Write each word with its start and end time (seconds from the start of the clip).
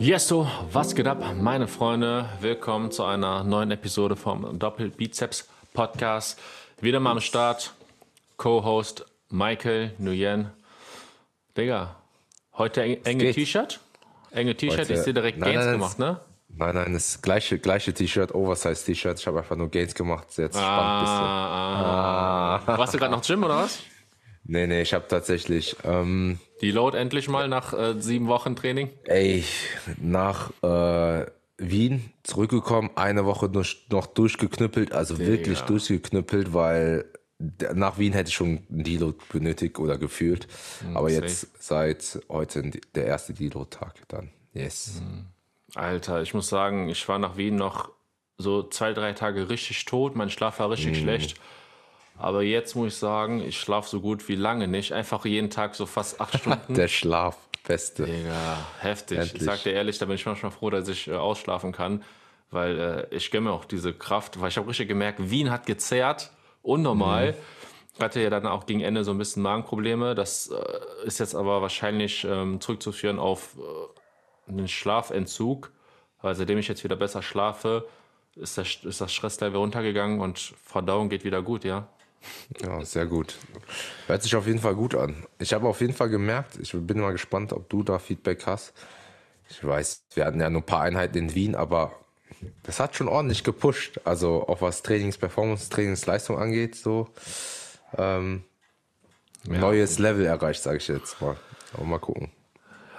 Yeso, 0.00 0.50
was 0.72 0.94
geht 0.94 1.06
ab, 1.06 1.22
meine 1.38 1.68
Freunde? 1.68 2.26
Willkommen 2.40 2.90
zu 2.90 3.04
einer 3.04 3.44
neuen 3.44 3.70
Episode 3.70 4.16
vom 4.16 4.58
Doppelbizeps 4.58 5.46
Podcast. 5.74 6.40
Wieder 6.80 7.00
mal 7.00 7.10
am 7.10 7.20
Start, 7.20 7.74
Co-Host 8.38 9.04
Michael 9.28 9.92
Nguyen. 9.98 10.48
Digga, 11.54 11.96
heute 12.56 12.82
eng, 12.82 13.00
enge 13.04 13.30
T-Shirt? 13.32 13.78
Enge 14.30 14.56
T-Shirt, 14.56 14.88
ich 14.88 15.00
sehe 15.00 15.12
direkt 15.12 15.36
nein, 15.36 15.52
Gains 15.52 15.66
nein, 15.66 15.74
gemacht, 15.74 15.98
ne? 15.98 16.18
Nein, 16.48 16.74
nein, 16.76 16.94
das 16.94 17.20
gleiche, 17.20 17.58
gleiche 17.58 17.92
T-Shirt, 17.92 18.34
Oversize-T-Shirt. 18.34 19.20
Ich 19.20 19.26
habe 19.26 19.40
einfach 19.40 19.56
nur 19.56 19.68
Gains 19.68 19.94
gemacht. 19.94 20.28
Jetzt 20.38 20.54
spannend 20.56 21.08
Ah, 21.08 22.56
ah. 22.66 22.78
Warst 22.78 22.94
du 22.94 22.98
gerade 22.98 23.12
noch 23.12 23.20
Gym 23.20 23.44
oder 23.44 23.56
was? 23.56 23.80
Nee, 24.44 24.66
nee, 24.66 24.82
ich 24.82 24.94
habe 24.94 25.06
tatsächlich, 25.06 25.76
ähm, 25.84 26.38
Die 26.60 26.70
Load 26.70 26.96
endlich 26.96 27.28
mal 27.28 27.48
nach 27.48 27.72
äh, 27.72 28.00
sieben 28.00 28.26
Wochen 28.26 28.56
Training. 28.56 28.90
ey, 29.04 29.44
nach 30.00 30.50
äh, 30.62 31.26
Wien 31.58 32.10
zurückgekommen, 32.22 32.90
eine 32.96 33.26
Woche 33.26 33.48
durch, 33.48 33.86
noch 33.90 34.06
durchgeknüppelt, 34.06 34.92
also 34.92 35.18
wirklich 35.18 35.60
durchgeknüppelt, 35.60 36.54
weil 36.54 37.04
nach 37.74 37.98
Wien 37.98 38.12
hätte 38.12 38.28
ich 38.28 38.34
schon 38.34 38.66
einen 38.70 38.84
Deload 38.84 39.18
benötigt 39.32 39.78
oder 39.78 39.98
gefühlt. 39.98 40.46
Aber 40.94 41.10
safe. 41.10 41.22
jetzt 41.22 41.48
seit 41.62 42.20
heute 42.28 42.70
der 42.94 43.06
erste 43.06 43.32
Deload-Tag 43.32 43.94
dann. 44.08 44.30
Yes. 44.52 45.02
Alter, 45.74 46.22
ich 46.22 46.34
muss 46.34 46.48
sagen, 46.48 46.88
ich 46.88 47.08
war 47.08 47.18
nach 47.18 47.36
Wien 47.36 47.56
noch 47.56 47.90
so 48.36 48.62
zwei, 48.62 48.92
drei 48.92 49.12
Tage 49.12 49.48
richtig 49.48 49.84
tot. 49.84 50.16
Mein 50.16 50.30
Schlaf 50.30 50.58
war 50.58 50.70
richtig 50.70 50.98
schlecht. 50.98 51.36
Aber 52.20 52.42
jetzt 52.42 52.74
muss 52.76 52.92
ich 52.92 52.98
sagen, 52.98 53.42
ich 53.42 53.58
schlafe 53.58 53.88
so 53.88 54.00
gut 54.00 54.28
wie 54.28 54.34
lange 54.34 54.68
nicht. 54.68 54.92
Einfach 54.92 55.24
jeden 55.24 55.48
Tag 55.48 55.74
so 55.74 55.86
fast 55.86 56.20
acht 56.20 56.38
Stunden. 56.40 56.74
Der 56.74 56.88
Schlaf, 56.88 57.38
beste. 57.66 58.04
Digga, 58.04 58.58
heftig. 58.80 59.18
Ich 59.18 59.24
Endlich. 59.30 59.42
sag 59.42 59.62
dir 59.62 59.72
ehrlich, 59.72 59.98
da 59.98 60.04
bin 60.04 60.16
ich 60.16 60.26
manchmal 60.26 60.52
froh, 60.52 60.68
dass 60.68 60.86
ich 60.88 61.08
äh, 61.08 61.12
ausschlafen 61.12 61.72
kann. 61.72 62.04
Weil 62.50 63.08
äh, 63.10 63.14
ich 63.14 63.30
gönne 63.30 63.48
mir 63.48 63.52
auch 63.52 63.64
diese 63.64 63.94
Kraft. 63.94 64.38
Weil 64.38 64.50
ich 64.50 64.58
habe 64.58 64.68
richtig 64.68 64.88
gemerkt, 64.88 65.30
Wien 65.30 65.50
hat 65.50 65.64
gezerrt. 65.64 66.30
Unnormal. 66.62 67.34
Ich 67.94 68.00
hatte 68.02 68.20
ja 68.20 68.28
dann 68.28 68.46
auch 68.46 68.66
gegen 68.66 68.80
Ende 68.80 69.02
so 69.02 69.12
ein 69.12 69.18
bisschen 69.18 69.42
Magenprobleme. 69.42 70.14
Das 70.14 70.48
äh, 70.48 71.06
ist 71.06 71.20
jetzt 71.20 71.34
aber 71.34 71.62
wahrscheinlich 71.62 72.24
ähm, 72.24 72.60
zurückzuführen 72.60 73.18
auf 73.18 73.56
äh, 73.56 74.50
einen 74.50 74.68
Schlafentzug. 74.68 75.72
Weil 76.20 76.34
seitdem 76.34 76.58
ich 76.58 76.68
jetzt 76.68 76.84
wieder 76.84 76.96
besser 76.96 77.22
schlafe, 77.22 77.88
ist, 78.36 78.58
der, 78.58 78.64
ist 78.64 79.00
das 79.00 79.10
Stresslevel 79.10 79.58
runtergegangen 79.58 80.20
und 80.20 80.38
Verdauung 80.62 81.08
geht 81.08 81.24
wieder 81.24 81.40
gut, 81.40 81.64
ja. 81.64 81.88
Ja, 82.62 82.84
sehr 82.84 83.06
gut. 83.06 83.36
Hört 84.06 84.22
sich 84.22 84.34
auf 84.36 84.46
jeden 84.46 84.58
Fall 84.58 84.74
gut 84.74 84.94
an. 84.94 85.26
Ich 85.38 85.52
habe 85.52 85.68
auf 85.68 85.80
jeden 85.80 85.94
Fall 85.94 86.08
gemerkt, 86.08 86.58
ich 86.60 86.72
bin 86.72 87.00
mal 87.00 87.12
gespannt, 87.12 87.52
ob 87.52 87.68
du 87.68 87.82
da 87.82 87.98
Feedback 87.98 88.46
hast. 88.46 88.72
Ich 89.48 89.64
weiß, 89.64 90.04
wir 90.14 90.24
hatten 90.24 90.40
ja 90.40 90.50
nur 90.50 90.62
ein 90.62 90.66
paar 90.66 90.82
Einheiten 90.82 91.18
in 91.18 91.34
Wien, 91.34 91.54
aber 91.54 91.92
das 92.62 92.80
hat 92.80 92.94
schon 92.94 93.08
ordentlich 93.08 93.44
gepusht. 93.44 94.00
Also 94.04 94.46
auch 94.48 94.60
was 94.62 94.82
Trainings, 94.82 95.18
Performance, 95.18 95.70
Trainingsleistung 95.70 96.38
angeht, 96.38 96.76
so 96.76 97.08
ähm, 97.96 98.44
neues 99.44 99.98
Level 99.98 100.24
erreicht, 100.24 100.62
sage 100.62 100.78
ich 100.78 100.88
jetzt 100.88 101.20
mal. 101.20 101.36
Aber 101.72 101.84
mal 101.84 101.98
gucken. 101.98 102.30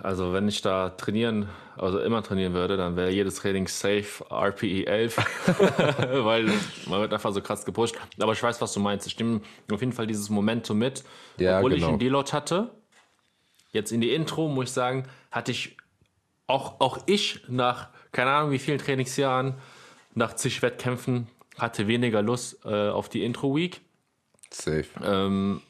Also 0.03 0.33
wenn 0.33 0.47
ich 0.47 0.61
da 0.61 0.89
trainieren, 0.89 1.47
also 1.77 1.99
immer 1.99 2.23
trainieren 2.23 2.53
würde, 2.53 2.75
dann 2.75 2.95
wäre 2.95 3.11
jedes 3.11 3.35
Training 3.35 3.67
safe 3.67 4.25
RPE 4.31 4.87
11, 4.87 5.17
weil 6.25 6.45
man 6.87 7.01
wird 7.01 7.13
einfach 7.13 7.31
so 7.31 7.41
krass 7.41 7.65
gepusht. 7.65 7.95
Aber 8.19 8.33
ich 8.33 8.41
weiß, 8.41 8.59
was 8.61 8.73
du 8.73 8.79
meinst. 8.79 9.05
Ich 9.05 9.17
nehme 9.19 9.41
auf 9.71 9.79
jeden 9.79 9.93
Fall 9.93 10.07
dieses 10.07 10.29
Momentum 10.29 10.79
mit. 10.79 11.03
Ja, 11.37 11.57
Obwohl 11.57 11.73
ich 11.73 11.79
genau. 11.79 11.89
einen 11.89 11.99
Deload 11.99 12.31
hatte, 12.31 12.71
jetzt 13.71 13.91
in 13.91 14.01
die 14.01 14.13
Intro, 14.13 14.47
muss 14.47 14.65
ich 14.65 14.71
sagen, 14.71 15.05
hatte 15.29 15.51
ich 15.51 15.77
auch, 16.47 16.79
auch 16.79 16.99
ich 17.05 17.41
nach, 17.47 17.89
keine 18.11 18.31
Ahnung 18.31 18.51
wie 18.51 18.59
vielen 18.59 18.79
Trainingsjahren, 18.79 19.55
nach 20.13 20.35
zig 20.35 20.61
Wettkämpfen, 20.61 21.27
hatte 21.57 21.87
weniger 21.87 22.21
Lust 22.21 22.65
äh, 22.65 22.89
auf 22.89 23.07
die 23.07 23.23
Intro-Week. 23.23 23.81
Safe. 24.49 24.87
Ähm, 25.03 25.61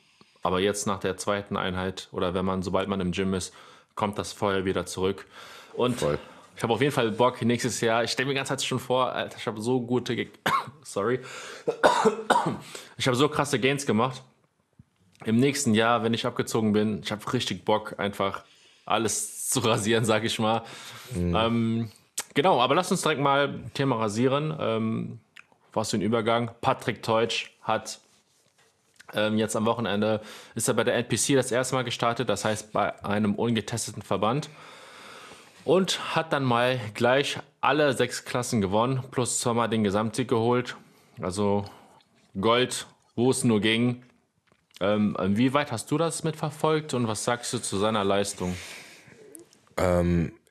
aber 0.41 0.59
jetzt 0.59 0.87
nach 0.87 0.99
der 0.99 1.17
zweiten 1.17 1.57
Einheit 1.57 2.07
oder 2.11 2.33
wenn 2.33 2.45
man, 2.45 2.63
sobald 2.63 2.87
man 2.87 2.99
im 2.99 3.11
Gym 3.11 3.33
ist, 3.33 3.53
kommt 3.95 4.17
das 4.17 4.33
Feuer 4.33 4.65
wieder 4.65 4.85
zurück. 4.85 5.25
Und 5.73 5.99
Voll. 5.99 6.19
ich 6.55 6.63
habe 6.63 6.73
auf 6.73 6.81
jeden 6.81 6.93
Fall 6.93 7.11
Bock 7.11 7.41
nächstes 7.41 7.81
Jahr. 7.81 8.03
Ich 8.03 8.11
stelle 8.11 8.27
mir 8.27 8.33
die 8.33 8.37
ganze 8.37 8.49
Zeit 8.49 8.63
schon 8.63 8.79
vor, 8.79 9.11
Alter, 9.11 9.37
ich 9.37 9.47
habe 9.47 9.61
so 9.61 9.81
gute, 9.81 10.15
Ge 10.15 10.27
sorry, 10.83 11.19
ich 12.97 13.07
habe 13.07 13.15
so 13.15 13.29
krasse 13.29 13.59
Gains 13.59 13.85
gemacht. 13.85 14.21
Im 15.23 15.37
nächsten 15.37 15.75
Jahr, 15.75 16.03
wenn 16.03 16.13
ich 16.13 16.25
abgezogen 16.25 16.73
bin, 16.73 17.01
ich 17.03 17.11
habe 17.11 17.33
richtig 17.33 17.63
Bock, 17.63 17.99
einfach 17.99 18.43
alles 18.85 19.49
zu 19.49 19.59
rasieren, 19.59 20.03
sage 20.03 20.25
ich 20.25 20.39
mal. 20.39 20.63
Ähm, 21.15 21.91
genau, 22.33 22.59
aber 22.59 22.73
lass 22.73 22.89
uns 22.89 23.03
direkt 23.03 23.21
mal 23.21 23.59
Thema 23.75 23.97
rasieren. 23.97 24.55
Ähm, 24.59 25.19
was 25.73 25.91
für 25.91 25.97
ein 25.97 26.01
Übergang. 26.01 26.51
Patrick 26.61 27.03
Teutsch 27.03 27.51
hat 27.61 27.99
ähm, 29.13 29.37
jetzt 29.37 29.55
am 29.55 29.65
Wochenende 29.65 30.21
ist 30.55 30.67
er 30.67 30.73
bei 30.73 30.83
der 30.83 30.95
NPC 30.95 31.35
das 31.35 31.51
erste 31.51 31.75
Mal 31.75 31.83
gestartet, 31.83 32.29
das 32.29 32.45
heißt 32.45 32.71
bei 32.71 33.03
einem 33.03 33.35
ungetesteten 33.35 34.01
Verband. 34.01 34.49
Und 35.63 36.15
hat 36.15 36.33
dann 36.33 36.43
mal 36.43 36.79
gleich 36.95 37.37
alle 37.61 37.93
sechs 37.93 38.25
Klassen 38.25 38.61
gewonnen, 38.61 39.03
plus 39.11 39.39
zweimal 39.39 39.69
den 39.69 39.83
Gesamtsieg 39.83 40.27
geholt. 40.27 40.75
Also 41.21 41.65
Gold, 42.39 42.87
wo 43.15 43.29
es 43.29 43.43
nur 43.43 43.61
ging. 43.61 44.03
Ähm, 44.79 45.15
wie 45.19 45.53
weit 45.53 45.71
hast 45.71 45.91
du 45.91 45.99
das 45.99 46.23
mitverfolgt 46.23 46.95
und 46.95 47.07
was 47.07 47.23
sagst 47.23 47.53
du 47.53 47.59
zu 47.59 47.77
seiner 47.77 48.03
Leistung? 48.03 48.55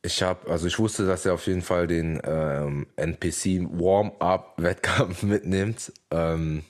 Ich 0.03 0.23
habe, 0.23 0.51
also 0.51 0.67
ich 0.67 0.79
wusste, 0.79 1.07
dass 1.07 1.27
er 1.27 1.35
auf 1.35 1.47
jeden 1.47 1.61
Fall 1.61 1.87
den 1.87 2.21
ähm, 2.25 2.87
NPC 2.97 3.69
Warm-Up-Wettkampf 3.71 5.23
mitnimmt. 5.25 5.93
Ähm, 6.11 6.65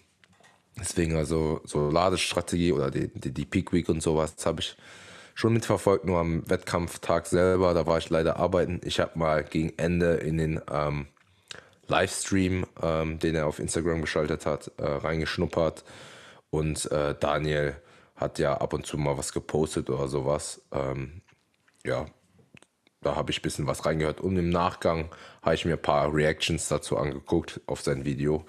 deswegen 0.81 1.17
also 1.17 1.61
so 1.65 1.91
Ladestrategie 1.91 2.73
oder 2.73 2.91
die, 2.91 3.09
die, 3.09 3.33
die 3.33 3.45
Peak 3.45 3.73
Week 3.73 3.89
und 3.89 4.03
sowas 4.03 4.35
habe 4.45 4.61
ich 4.61 4.77
schon 5.35 5.53
mitverfolgt. 5.53 6.05
Nur 6.05 6.19
am 6.19 6.49
Wettkampftag 6.49 7.27
selber, 7.27 7.75
da 7.75 7.87
war 7.87 7.99
ich 7.99 8.11
leider 8.11 8.37
arbeiten. 8.37 8.81
Ich 8.85 9.01
habe 9.01 9.19
mal 9.19 9.45
gegen 9.45 9.73
Ende 9.79 10.15
in 10.15 10.39
den 10.39 10.61
ähm, 10.71 11.07
Livestream, 11.87 12.67
ähm, 12.83 13.19
den 13.19 13.35
er 13.35 13.47
auf 13.47 13.59
Instagram 13.59 14.01
geschaltet 14.01 14.47
hat, 14.47 14.71
äh, 14.79 14.85
reingeschnuppert. 14.85 15.85
Und 16.51 16.91
äh, 16.91 17.15
Daniel 17.19 17.77
hat 18.17 18.39
ja 18.39 18.57
ab 18.57 18.73
und 18.73 18.87
zu 18.87 18.99
mal 18.99 19.17
was 19.17 19.33
gepostet 19.33 19.89
oder 19.91 20.09
sowas. 20.09 20.63
Ähm, 20.73 21.23
ja, 21.85 22.07
da 23.03 23.17
habe 23.17 23.31
ich 23.31 23.39
ein 23.39 23.43
bisschen 23.43 23.67
was 23.67 23.87
reingehört. 23.87 24.21
Und 24.21 24.37
im 24.37 24.51
Nachgang 24.51 25.09
habe 25.43 25.55
ich 25.55 25.65
mir 25.65 25.75
ein 25.75 25.83
paar 25.83 26.13
Reactions 26.13 26.69
dazu 26.69 26.99
angeguckt 26.99 27.61
auf 27.67 27.81
sein 27.81 28.05
Video. 28.05 28.45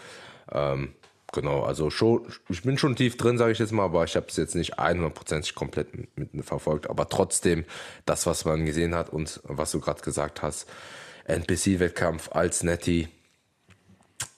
Ähm, 0.52 0.94
genau, 1.32 1.64
also 1.64 1.90
schon, 1.90 2.28
ich 2.50 2.64
bin 2.64 2.78
schon 2.78 2.96
tief 2.96 3.18
drin, 3.18 3.38
sage 3.38 3.52
ich 3.52 3.60
jetzt 3.60 3.72
mal, 3.72 3.86
aber 3.86 4.04
ich 4.04 4.16
habe 4.16 4.28
es 4.30 4.38
jetzt 4.38 4.56
nicht 4.56 4.80
100% 4.80 5.54
komplett 5.54 5.90
mit, 6.18 6.46
verfolgt. 6.46 6.90
Aber 6.90 7.10
trotzdem, 7.10 7.66
das, 8.06 8.26
was 8.26 8.46
man 8.46 8.66
gesehen 8.66 8.96
hat 8.96 9.10
und 9.10 9.40
was 9.44 9.72
du 9.72 9.80
gerade 9.80 10.02
gesagt 10.02 10.42
hast, 10.42 10.68
NPC-Wettkampf 11.26 12.32
als 12.32 12.64
Netty, 12.64 13.08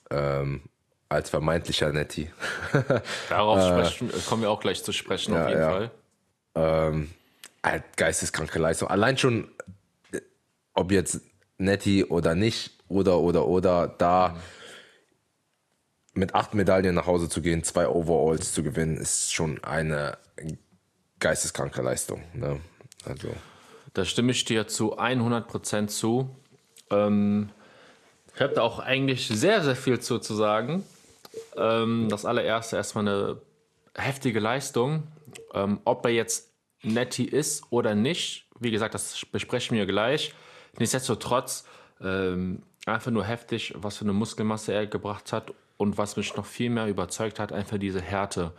ähm, 0.10 0.62
als 1.10 1.30
vermeintlicher 1.30 1.92
Netty. 1.92 2.32
Darauf 3.30 3.62
sprechen, 3.62 4.12
kommen 4.28 4.42
wir 4.42 4.50
auch 4.50 4.60
gleich 4.60 4.84
zu 4.84 4.92
sprechen, 4.92 5.36
auf 5.36 5.48
jeden 5.48 5.62
ja. 5.62 5.70
Fall. 5.70 5.92
ähm, 6.56 7.10
halt 7.64 7.84
geisteskranke 7.98 8.60
Leistung. 8.60 8.90
Allein 8.90 9.18
schon, 9.18 9.50
äh, 10.12 10.20
ob 10.74 10.92
jetzt 10.92 11.22
Netty 11.58 12.04
oder 12.04 12.36
nicht, 12.36 12.72
oder, 12.88 13.20
oder, 13.20 13.48
oder, 13.48 13.88
da 13.88 14.38
mit 16.14 16.36
acht 16.36 16.54
Medaillen 16.54 16.96
nach 16.96 17.08
Hause 17.08 17.30
zu 17.30 17.42
gehen, 17.42 17.64
zwei 17.64 17.88
Overalls 17.88 18.54
zu 18.54 18.64
gewinnen, 18.64 18.98
ist 18.98 19.34
schon 19.34 19.64
eine 19.64 20.18
geisteskranke 21.20 21.82
Leistung. 21.82 22.24
Ne? 22.34 22.60
Also, 23.06 23.30
Da 23.94 24.06
stimme 24.06 24.32
ich 24.32 24.46
dir 24.46 24.68
zu 24.68 25.00
100% 25.00 25.88
zu. 25.88 26.36
Ähm, 26.90 27.50
ich 28.36 28.42
habe 28.42 28.54
da 28.54 28.62
auch 28.62 28.80
eigentlich 28.80 29.28
sehr, 29.28 29.64
sehr 29.64 29.76
viel 29.76 30.00
zu, 30.00 30.20
zu 30.20 30.36
sagen. 30.36 30.84
Ähm, 31.56 32.08
das 32.10 32.26
allererste 32.26 32.76
erstmal 32.76 33.08
eine 33.08 33.42
heftige 33.96 34.40
Leistung. 34.40 35.04
Ähm, 35.54 35.80
ob 35.86 36.06
er 36.06 36.12
jetzt 36.12 36.52
Netty 36.84 37.24
ist 37.24 37.64
oder 37.70 37.96
nicht, 37.96 38.48
wie 38.60 38.72
gesagt, 38.72 38.94
das 38.94 39.26
besprechen 39.32 39.78
wir 39.78 39.86
gleich. 39.86 40.34
Nichtsdestotrotz 40.78 41.66
ähm, 42.02 42.64
einfach 42.86 43.12
nur 43.12 43.26
heftig, 43.26 43.74
was 43.78 43.98
für 43.98 44.06
eine 44.06 44.14
Muskelmasse 44.14 44.74
er 44.74 44.88
gebracht 44.88 45.32
hat 45.32 45.54
und 45.84 45.98
was 45.98 46.18
mich 46.18 46.36
noch 46.36 46.46
viel 46.46 46.70
mehr 46.70 46.88
überzeugt 46.88 47.40
hat, 47.40 47.52
einfach 47.52 47.78
diese 47.78 48.02
Härte. 48.02 48.52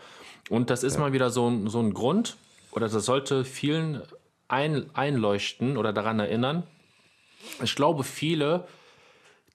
Und 0.50 0.70
das 0.70 0.82
ist 0.84 0.98
mal 0.98 1.12
wieder 1.12 1.30
so, 1.30 1.48
ein- 1.48 1.68
so 1.68 1.80
ein 1.80 1.92
Grund, 1.94 2.36
oder 2.70 2.88
das 2.88 3.04
sollte 3.04 3.44
vielen 3.44 4.02
ein, 4.48 4.90
einleuchten 4.94 5.76
oder 5.76 5.92
daran 5.92 6.20
erinnern. 6.20 6.64
Ich 7.62 7.74
glaube, 7.74 8.04
viele, 8.04 8.66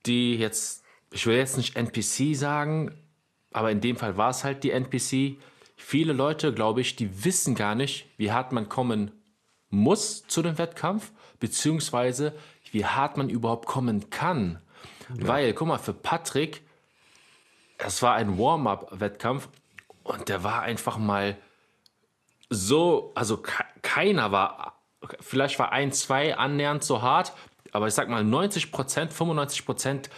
die 0.05 0.35
jetzt, 0.35 0.83
ich 1.11 1.25
will 1.25 1.37
jetzt 1.37 1.57
nicht 1.57 1.75
NPC 1.75 2.35
sagen, 2.35 2.95
aber 3.51 3.71
in 3.71 3.81
dem 3.81 3.95
Fall 3.97 4.17
war 4.17 4.29
es 4.29 4.43
halt 4.43 4.63
die 4.63 4.71
NPC. 4.71 5.37
Viele 5.75 6.13
Leute, 6.13 6.53
glaube 6.53 6.81
ich, 6.81 6.95
die 6.95 7.23
wissen 7.23 7.55
gar 7.55 7.75
nicht, 7.75 8.07
wie 8.17 8.31
hart 8.31 8.51
man 8.51 8.67
kommen 8.69 9.11
muss 9.69 10.25
zu 10.27 10.41
dem 10.41 10.57
Wettkampf, 10.57 11.11
beziehungsweise 11.39 12.33
wie 12.71 12.85
hart 12.85 13.17
man 13.17 13.29
überhaupt 13.29 13.65
kommen 13.67 14.09
kann. 14.09 14.59
Ja. 15.17 15.27
Weil, 15.27 15.53
guck 15.53 15.67
mal, 15.67 15.77
für 15.77 15.93
Patrick, 15.93 16.61
es 17.79 18.01
war 18.01 18.15
ein 18.15 18.37
Warm-up-Wettkampf 18.37 19.49
und 20.03 20.29
der 20.29 20.43
war 20.43 20.61
einfach 20.61 20.97
mal 20.97 21.37
so, 22.49 23.11
also 23.15 23.41
keiner 23.81 24.31
war, 24.31 24.81
vielleicht 25.19 25.59
war 25.59 25.71
ein, 25.71 25.91
zwei 25.91 26.35
annähernd 26.37 26.83
so 26.83 27.01
hart, 27.01 27.33
aber 27.71 27.87
ich 27.87 27.93
sag 27.93 28.09
mal 28.09 28.23
90 28.23 28.71
Prozent, 28.71 29.13
95 29.13 29.65
Prozent 29.65 30.09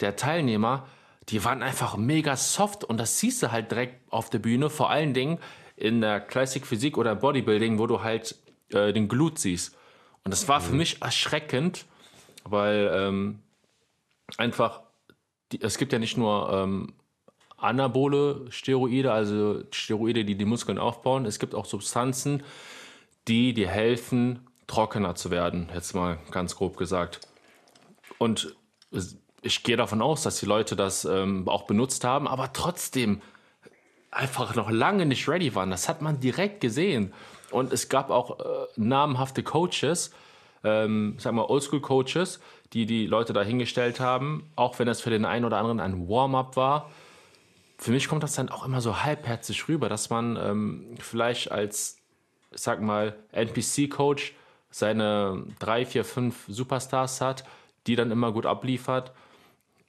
der 0.00 0.16
Teilnehmer, 0.16 0.86
die 1.28 1.44
waren 1.44 1.62
einfach 1.62 1.96
mega 1.96 2.36
soft 2.36 2.84
und 2.84 2.98
das 2.98 3.18
siehst 3.18 3.42
du 3.42 3.50
halt 3.50 3.70
direkt 3.70 4.00
auf 4.12 4.30
der 4.30 4.38
Bühne, 4.38 4.70
vor 4.70 4.90
allen 4.90 5.12
Dingen 5.12 5.38
in 5.76 6.00
der 6.00 6.20
Classic 6.20 6.64
Physik 6.64 6.96
oder 6.96 7.14
Bodybuilding, 7.14 7.78
wo 7.78 7.86
du 7.86 8.02
halt 8.02 8.36
äh, 8.70 8.92
den 8.92 9.08
Glut 9.08 9.38
siehst. 9.38 9.76
Und 10.24 10.32
das 10.32 10.48
war 10.48 10.60
für 10.60 10.72
mhm. 10.72 10.78
mich 10.78 11.02
erschreckend, 11.02 11.86
weil 12.44 12.90
ähm, 12.92 13.42
einfach, 14.36 14.82
die, 15.52 15.60
es 15.60 15.78
gibt 15.78 15.92
ja 15.92 15.98
nicht 15.98 16.16
nur 16.16 16.50
ähm, 16.52 16.94
anabole 17.58 18.46
Steroide, 18.50 19.12
also 19.12 19.62
Steroide, 19.72 20.24
die 20.24 20.36
die 20.36 20.44
Muskeln 20.44 20.78
aufbauen, 20.78 21.26
es 21.26 21.38
gibt 21.38 21.54
auch 21.54 21.66
Substanzen, 21.66 22.42
die 23.26 23.52
dir 23.52 23.68
helfen, 23.68 24.46
trockener 24.66 25.14
zu 25.14 25.30
werden, 25.30 25.68
jetzt 25.74 25.94
mal 25.94 26.18
ganz 26.30 26.56
grob 26.56 26.76
gesagt. 26.76 27.20
Und 28.18 28.56
ich 29.42 29.62
gehe 29.62 29.76
davon 29.76 30.02
aus, 30.02 30.22
dass 30.22 30.40
die 30.40 30.46
Leute 30.46 30.76
das 30.76 31.04
ähm, 31.04 31.48
auch 31.48 31.62
benutzt 31.62 32.04
haben, 32.04 32.26
aber 32.26 32.52
trotzdem 32.52 33.20
einfach 34.10 34.54
noch 34.54 34.70
lange 34.70 35.06
nicht 35.06 35.28
ready 35.28 35.54
waren. 35.54 35.70
Das 35.70 35.88
hat 35.88 36.02
man 36.02 36.20
direkt 36.20 36.60
gesehen. 36.60 37.12
Und 37.50 37.72
es 37.72 37.88
gab 37.88 38.10
auch 38.10 38.40
äh, 38.40 38.42
namhafte 38.76 39.42
Coaches, 39.42 40.12
ähm, 40.64 41.16
sag 41.18 41.34
mal 41.34 41.44
Oldschool-Coaches, 41.44 42.40
die 42.72 42.86
die 42.86 43.06
Leute 43.06 43.32
da 43.32 43.42
hingestellt 43.42 44.00
haben, 44.00 44.50
auch 44.56 44.78
wenn 44.78 44.88
es 44.88 45.00
für 45.00 45.10
den 45.10 45.24
einen 45.24 45.44
oder 45.44 45.58
anderen 45.58 45.80
ein 45.80 46.08
Warm-up 46.08 46.56
war. 46.56 46.90
Für 47.78 47.92
mich 47.92 48.08
kommt 48.08 48.24
das 48.24 48.34
dann 48.34 48.48
auch 48.48 48.66
immer 48.66 48.80
so 48.80 49.02
halbherzig 49.04 49.68
rüber, 49.68 49.88
dass 49.88 50.10
man 50.10 50.36
ähm, 50.36 50.96
vielleicht 50.98 51.52
als, 51.52 51.98
sag 52.50 52.82
mal, 52.82 53.16
NPC-Coach 53.32 54.34
seine 54.70 55.44
drei, 55.60 55.86
vier, 55.86 56.04
fünf 56.04 56.44
Superstars 56.48 57.20
hat, 57.20 57.44
die 57.86 57.96
dann 57.96 58.10
immer 58.10 58.32
gut 58.32 58.46
abliefert, 58.46 59.12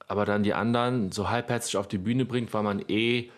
aber 0.08 0.26
dann 0.26 0.44
die 0.44 0.54
anderen 0.54 1.12
so 1.12 1.30
halbherzig 1.30 1.78
auf 1.78 1.88
die 1.88 1.98
Bühne 1.98 2.26
bringt, 2.26 2.54
weil 2.54 2.64
man 2.64 2.84
eh 2.88 3.30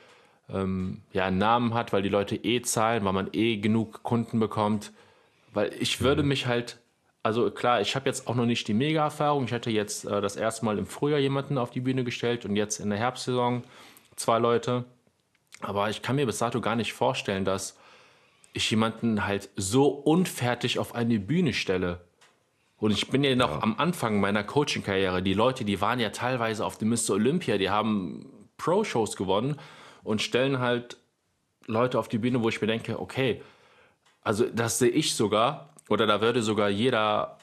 ähm, 0.54 1.02
ja, 1.14 1.26
einen 1.26 1.38
Namen 1.38 1.74
hat, 1.74 1.94
weil 1.94 2.02
die 2.02 2.10
Leute 2.10 2.36
eh 2.36 2.62
zahlen, 2.62 3.06
weil 3.06 3.14
man 3.14 3.30
eh 3.34 3.58
genug 3.58 4.04
Kunden 4.04 4.40
bekommt. 4.40 4.92
Weil 5.54 5.72
ich 5.80 6.02
würde 6.02 6.24
mhm. 6.24 6.30
mich 6.30 6.46
halt, 6.46 6.78
also 7.24 7.50
klar, 7.52 7.82
ich 7.82 7.96
habe 7.96 8.08
jetzt 8.08 8.28
auch 8.28 8.36
noch 8.36 8.46
nicht 8.46 8.68
die 8.68 8.74
Mega-Erfahrung. 8.74 9.46
Ich 9.46 9.52
hätte 9.52 9.72
jetzt 9.72 10.06
äh, 10.06 10.22
das 10.22 10.36
erste 10.36 10.66
Mal 10.66 10.78
im 10.78 10.86
Frühjahr 10.86 11.20
jemanden 11.20 11.58
auf 11.58 11.72
die 11.72 11.82
Bühne 11.82 12.04
gestellt 12.04 12.46
und 12.46 12.56
jetzt 12.56 12.80
in 12.80 12.90
der 12.90 13.00
Herbstsaison 13.00 13.64
zwei 14.16 14.40
Leute. 14.40 14.86
Aber 15.62 15.90
ich 15.90 16.02
kann 16.02 16.16
mir 16.16 16.26
bis 16.26 16.40
dato 16.40 16.62
gar 16.62 16.76
nicht 16.76 16.94
vorstellen, 16.94 17.46
dass 17.46 17.78
ich 18.54 18.70
jemanden 18.70 19.26
halt 19.26 19.50
so 19.56 19.88
unfertig 19.88 20.80
auf 20.80 20.96
eine 20.96 21.20
Bühne 21.20 21.54
stelle. 21.54 22.02
Und 22.78 22.92
ich 22.92 23.10
bin 23.10 23.24
ja 23.24 23.36
noch 23.36 23.52
ja. 23.52 23.64
am 23.64 23.78
Anfang 23.78 24.20
meiner 24.20 24.44
Coaching-Karriere. 24.44 25.22
Die 25.22 25.36
Leute, 25.36 25.64
die 25.66 25.82
waren 25.82 26.00
ja 26.00 26.10
teilweise 26.10 26.66
auf 26.66 26.78
dem 26.78 26.90
Mr. 26.90 27.12
Olympia, 27.12 27.58
die 27.58 27.70
haben 27.70 28.50
Pro-Shows 28.58 29.16
gewonnen 29.16 29.58
und 30.04 30.22
stellen 30.22 30.60
halt 30.60 30.98
Leute 31.68 32.00
auf 32.00 32.08
die 32.08 32.18
Bühne, 32.18 32.42
wo 32.42 32.50
ich 32.50 32.60
mir 32.60 32.68
denke, 32.68 33.00
okay, 33.00 33.42
also 34.24 34.46
das 34.46 34.80
sehe 34.80 34.90
ich 34.90 35.14
sogar, 35.14 35.76
oder 35.90 36.08
da 36.08 36.22
würde 36.22 36.42
sogar 36.42 36.70
jeder 36.70 37.38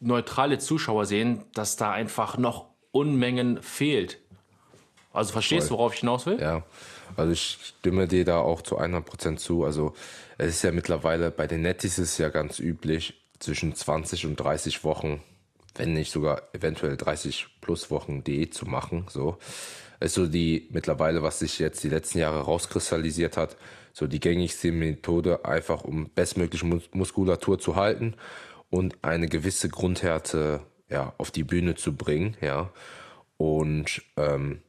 neutrale 0.00 0.58
Zuschauer 0.58 1.06
sehen, 1.06 1.44
dass 1.52 1.76
da 1.76 1.90
einfach 1.90 2.38
noch 2.38 2.66
Unmengen 2.92 3.62
fehlt. 3.62 4.20
Also 5.14 5.32
verstehst 5.32 5.70
du, 5.70 5.74
worauf 5.74 5.94
ich 5.94 6.00
hinaus 6.00 6.26
will? 6.26 6.40
Ja, 6.40 6.64
also 7.16 7.32
ich 7.32 7.58
stimme 7.78 8.08
dir 8.08 8.24
da 8.24 8.38
auch 8.38 8.62
zu 8.62 8.78
100% 8.78 9.36
zu. 9.36 9.64
Also 9.64 9.94
es 10.38 10.56
ist 10.56 10.62
ja 10.62 10.72
mittlerweile, 10.72 11.30
bei 11.30 11.46
den 11.46 11.62
Nettis 11.62 11.98
ist 11.98 12.18
ja 12.18 12.28
ganz 12.28 12.58
üblich, 12.58 13.14
zwischen 13.38 13.74
20 13.74 14.26
und 14.26 14.36
30 14.36 14.84
Wochen, 14.84 15.22
wenn 15.74 15.92
nicht 15.92 16.10
sogar 16.10 16.42
eventuell 16.52 16.96
30 16.96 17.46
plus 17.60 17.90
Wochen 17.90 18.24
Diät 18.24 18.54
zu 18.54 18.66
machen. 18.66 19.06
So 19.08 19.38
ist 20.00 20.14
so 20.14 20.26
die 20.26 20.68
mittlerweile, 20.70 21.22
was 21.22 21.38
sich 21.38 21.58
jetzt 21.58 21.82
die 21.84 21.88
letzten 21.88 22.18
Jahre 22.18 22.40
rauskristallisiert 22.40 23.36
hat, 23.36 23.56
so 23.92 24.06
die 24.06 24.20
gängigste 24.20 24.72
Methode, 24.72 25.44
einfach 25.44 25.84
um 25.84 26.10
bestmögliche 26.10 26.66
Muskulatur 26.92 27.58
zu 27.58 27.76
halten 27.76 28.14
und 28.70 28.96
eine 29.02 29.28
gewisse 29.28 29.68
Grundhärte 29.68 30.60
ja, 30.88 31.12
auf 31.18 31.30
die 31.30 31.44
Bühne 31.44 31.74
zu 31.76 31.94
bringen, 31.94 32.36
ja. 32.40 32.70
Und 33.36 34.02
ähm, 34.16 34.62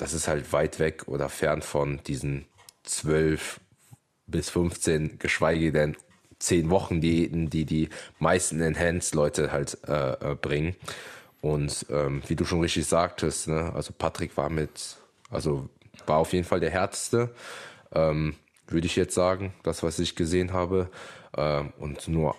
das 0.00 0.14
ist 0.14 0.28
halt 0.28 0.52
weit 0.54 0.78
weg 0.78 1.08
oder 1.08 1.28
fern 1.28 1.60
von 1.60 2.00
diesen 2.06 2.46
12 2.84 3.60
bis 4.26 4.48
15, 4.48 5.18
geschweige 5.18 5.72
denn 5.72 5.94
10 6.38 6.70
Wochen 6.70 7.02
Diäten, 7.02 7.50
die 7.50 7.66
die 7.66 7.90
meisten 8.18 8.62
Enhanced-Leute 8.62 9.52
halt 9.52 9.76
äh, 9.86 10.12
äh 10.12 10.34
bringen. 10.34 10.74
Und 11.42 11.84
ähm, 11.90 12.22
wie 12.26 12.34
du 12.34 12.46
schon 12.46 12.62
richtig 12.62 12.86
sagtest, 12.86 13.48
ne, 13.48 13.72
also 13.74 13.92
Patrick 13.92 14.38
war 14.38 14.48
mit, 14.48 14.96
also 15.30 15.68
war 16.06 16.16
auf 16.16 16.32
jeden 16.32 16.46
Fall 16.46 16.60
der 16.60 16.70
härteste, 16.70 17.34
ähm, 17.92 18.36
würde 18.68 18.86
ich 18.86 18.96
jetzt 18.96 19.14
sagen, 19.14 19.52
das, 19.64 19.82
was 19.82 19.98
ich 19.98 20.16
gesehen 20.16 20.54
habe. 20.54 20.90
Ähm, 21.36 21.74
und 21.78 22.08
nur 22.08 22.36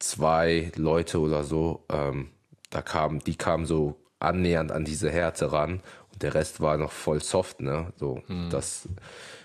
zwei 0.00 0.72
Leute 0.74 1.20
oder 1.20 1.44
so, 1.44 1.84
ähm, 1.90 2.30
da 2.70 2.82
kamen, 2.82 3.20
die 3.20 3.36
kamen 3.36 3.66
so 3.66 4.00
annähernd 4.20 4.72
an 4.72 4.84
diese 4.84 5.10
Härte 5.10 5.52
ran 5.52 5.80
und 6.12 6.22
der 6.22 6.34
Rest 6.34 6.60
war 6.60 6.76
noch 6.76 6.92
voll 6.92 7.22
soft, 7.22 7.60
ne? 7.60 7.92
So, 7.96 8.22
hm. 8.26 8.50
das, 8.50 8.88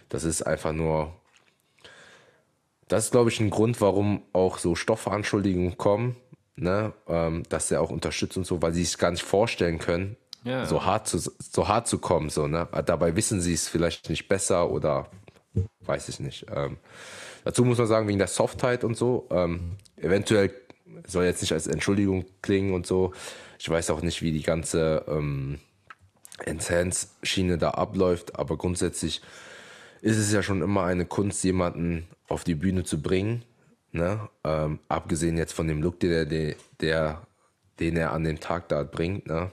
das 0.10 0.24
ist 0.24 0.42
einfach 0.44 0.74
nur, 0.74 1.14
das 2.88 3.06
ist, 3.06 3.12
glaube 3.12 3.30
ich, 3.30 3.40
ein 3.40 3.50
Grund, 3.50 3.81
warum 3.81 4.24
auch 4.34 4.58
so 4.58 4.75
Stoffveranschuldigungen 4.75 5.78
kommen 5.78 6.16
ne, 6.56 6.94
ähm, 7.08 7.44
dass 7.50 7.72
er 7.72 7.81
auch 7.81 7.90
unterstützt 7.90 8.38
und 8.38 8.46
so, 8.46 8.62
weil 8.62 8.74
sie 8.74 8.84
sich 8.84 8.98
gar 8.98 9.12
nicht 9.12 9.24
vorstellen 9.24 9.80
können, 9.80 10.18
ja. 10.44 10.66
so, 10.66 10.86
hart 10.86 11.08
zu, 11.08 11.18
so 11.18 11.68
hart 11.68 11.88
zu 11.88 12.00
kommen. 12.00 12.30
So, 12.30 12.48
ne? 12.48 12.68
Dabei 12.86 13.16
wissen 13.16 13.42
sie 13.42 13.54
es 13.54 13.68
vielleicht 13.68 14.10
nicht 14.10 14.28
besser 14.28 14.70
oder 14.70 15.08
weiß 15.81 16.10
ich 16.10 16.20
nicht. 16.20 16.46
Ähm, 16.54 16.77
dazu 17.44 17.63
muss 17.63 17.77
man 17.77 17.88
sagen, 17.88 18.08
wegen 18.08 18.20
der 18.20 18.27
Softheit 18.27 18.84
und 18.84 18.96
so, 18.96 19.27
ähm, 19.32 19.77
eventuell 19.98 20.53
soll 21.08 21.25
jetzt 21.25 21.42
nicht 21.42 21.53
als 21.53 21.68
Entschuldigung 21.68 22.25
klingen 22.42 22.74
und 22.74 22.86
so. 22.86 23.13
Ich 23.63 23.70
weiß 23.70 23.89
auch 23.89 24.01
nicht, 24.01 24.22
wie 24.22 24.32
die 24.32 24.43
ganze 24.43 25.05
ähm, 25.08 25.60
Enhance-Schiene 26.46 27.58
da 27.58 27.72
abläuft, 27.72 28.38
aber 28.38 28.58
grundsätzlich 28.58 29.22
ist 30.01 30.17
es 30.17 30.32
ja 30.32 30.43
schon 30.43 30.62
immer 30.62 30.84
eine 30.84 31.05
Kunst, 31.05 31.43
jemanden 31.43 32.08
auf 32.27 32.43
die 32.43 32.55
Bühne 32.55 32.84
zu 32.84 33.01
bringen, 33.01 33.43
Ne? 33.93 34.27
Ähm, 34.43 34.79
abgesehen 34.89 35.38
jetzt 35.38 35.53
von 35.53 35.67
dem 35.67 35.82
Look, 35.84 36.00
der, 36.00 36.25
der, 36.25 36.55
der, 36.82 37.27
den 37.79 37.96
er 37.96 38.12
an 38.12 38.24
den 38.24 38.39
Tag 38.39 38.67
da 38.67 38.82
bringt. 38.82 39.27
Ne? 39.27 39.51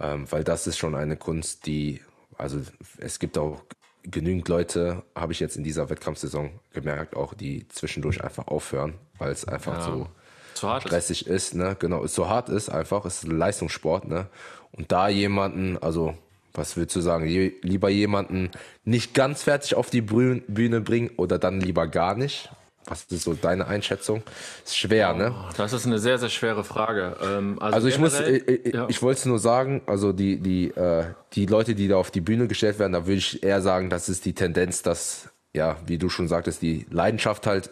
Ähm, 0.00 0.30
weil 0.30 0.42
das 0.42 0.66
ist 0.66 0.76
schon 0.76 0.96
eine 0.96 1.16
Kunst, 1.16 1.66
die, 1.66 2.00
also 2.36 2.60
es 2.98 3.20
gibt 3.20 3.38
auch 3.38 3.62
genügend 4.02 4.48
Leute, 4.48 5.04
habe 5.14 5.32
ich 5.32 5.38
jetzt 5.38 5.56
in 5.56 5.62
dieser 5.62 5.88
Wettkampfsaison 5.88 6.50
gemerkt, 6.72 7.14
auch 7.14 7.32
die 7.32 7.68
zwischendurch 7.68 8.24
einfach 8.24 8.48
aufhören, 8.48 8.94
weil 9.18 9.30
es 9.30 9.44
einfach 9.44 9.78
ja. 9.78 9.84
so 9.84 10.08
zu 10.54 10.68
hart 10.68 10.82
stressig 10.82 11.26
ist. 11.26 11.52
ist, 11.52 11.54
ne? 11.54 11.76
Genau, 11.78 12.04
es 12.04 12.14
so 12.14 12.28
hart 12.28 12.48
ist 12.48 12.68
einfach, 12.68 13.04
es 13.04 13.18
ist 13.18 13.24
ein 13.24 13.38
Leistungssport, 13.38 14.06
ne? 14.08 14.26
Und 14.72 14.90
da 14.92 15.08
jemanden, 15.08 15.78
also 15.78 16.14
was 16.54 16.76
willst 16.76 16.94
du 16.94 17.00
sagen, 17.00 17.26
lieber 17.26 17.88
jemanden 17.88 18.50
nicht 18.84 19.12
ganz 19.12 19.42
fertig 19.42 19.74
auf 19.74 19.90
die 19.90 20.00
Bühne 20.00 20.80
bringen 20.80 21.10
oder 21.16 21.38
dann 21.38 21.60
lieber 21.60 21.88
gar 21.88 22.14
nicht? 22.14 22.48
Was 22.86 23.04
ist 23.04 23.22
so 23.22 23.32
deine 23.32 23.66
Einschätzung? 23.66 24.22
Ist 24.64 24.76
schwer, 24.76 25.14
ne? 25.14 25.34
Das 25.56 25.72
ist 25.72 25.86
eine 25.86 25.98
sehr, 25.98 26.18
sehr 26.18 26.28
schwere 26.28 26.64
Frage. 26.64 27.16
Ähm, 27.22 27.56
also, 27.58 27.76
also, 27.76 27.88
ich 27.88 27.98
muss, 27.98 28.20
ich, 28.20 28.46
ich, 28.46 28.74
ja. 28.74 28.86
ich 28.88 29.02
wollte 29.02 29.26
nur 29.28 29.38
sagen, 29.38 29.80
also 29.86 30.12
die, 30.12 30.38
die, 30.38 30.68
äh, 30.68 31.06
die 31.32 31.46
Leute, 31.46 31.74
die 31.74 31.88
da 31.88 31.96
auf 31.96 32.10
die 32.10 32.20
Bühne 32.20 32.46
gestellt 32.46 32.78
werden, 32.78 32.92
da 32.92 33.06
würde 33.06 33.16
ich 33.16 33.42
eher 33.42 33.62
sagen, 33.62 33.88
das 33.88 34.10
ist 34.10 34.26
die 34.26 34.34
Tendenz, 34.34 34.82
dass, 34.82 35.30
ja, 35.54 35.76
wie 35.86 35.96
du 35.96 36.10
schon 36.10 36.28
sagtest, 36.28 36.60
die 36.60 36.86
Leidenschaft 36.90 37.46
halt 37.46 37.70